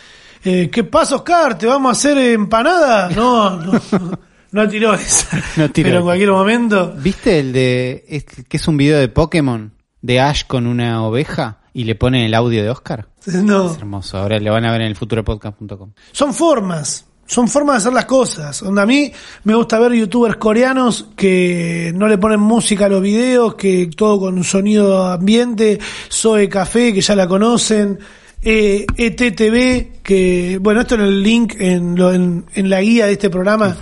[0.46, 1.58] Eh, ¿Qué pasa, Oscar?
[1.58, 3.10] ¿Te vamos a hacer empanada?
[3.16, 3.82] No, no,
[4.52, 5.42] no tiró esa.
[5.58, 6.94] No tiró Pero en cualquier momento.
[6.98, 8.06] ¿Viste el de...
[8.08, 9.74] es- que es un video de Pokémon?
[10.02, 13.08] De Ash con una oveja y le ponen el audio de Oscar.
[13.28, 13.72] No.
[13.72, 14.18] Es hermoso.
[14.18, 15.92] Ahora lo van a ver en el futuropodcast.com.
[16.12, 17.06] Son formas.
[17.28, 18.62] son formas de hacer las cosas.
[18.64, 19.12] A mí
[19.46, 24.20] me gusta ver youtubers coreanos que no le ponen música a los videos, que todo
[24.20, 25.80] con sonido ambiente,
[26.12, 28.00] Zoe Café, que ya la conocen,
[28.44, 33.12] eh, ETTV, que, bueno, esto en el link, en, lo- en, en la guía de
[33.14, 33.78] este programa,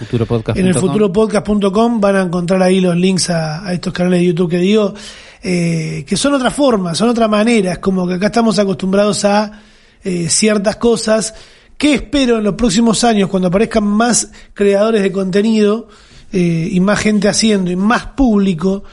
[0.56, 4.50] En el futuropodcast.com van a encontrar ahí los links a, a estos canales de YouTube
[4.52, 4.94] que digo,
[5.42, 9.62] eh, que son otra forma, son otra manera, es como que acá estamos acostumbrados a
[10.04, 11.34] eh, ciertas cosas
[11.78, 15.88] que espero en los próximos años, cuando aparezcan más creadores de contenido
[16.32, 18.84] eh, y más gente haciendo y más público,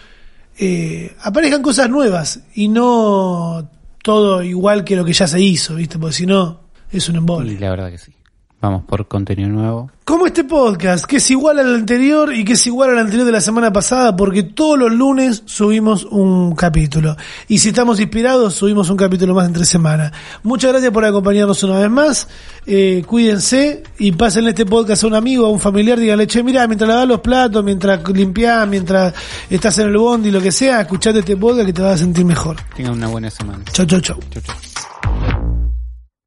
[0.56, 3.68] eh, aparezcan cosas nuevas y no
[4.02, 5.98] todo igual que lo que ya se hizo, ¿viste?
[5.98, 7.58] Porque si no, es un embole.
[7.58, 8.15] La verdad que sí.
[8.60, 9.90] Vamos por contenido nuevo.
[10.04, 13.32] Como este podcast, que es igual al anterior y que es igual al anterior de
[13.32, 17.16] la semana pasada, porque todos los lunes subimos un capítulo.
[17.48, 20.12] Y si estamos inspirados, subimos un capítulo más entre semana.
[20.42, 22.28] Muchas gracias por acompañarnos una vez más.
[22.66, 26.66] Eh, cuídense y pasen este podcast a un amigo, a un familiar, díganle, che, mira,
[26.66, 29.12] mientras lavas los platos, mientras limpiás, mientras
[29.50, 32.24] estás en el bondi, lo que sea, escuchate este podcast que te vas a sentir
[32.24, 32.56] mejor.
[32.74, 33.64] Tengan una buena semana.
[33.72, 34.18] Chau, chau, chau.
[34.30, 34.75] Chau, chau.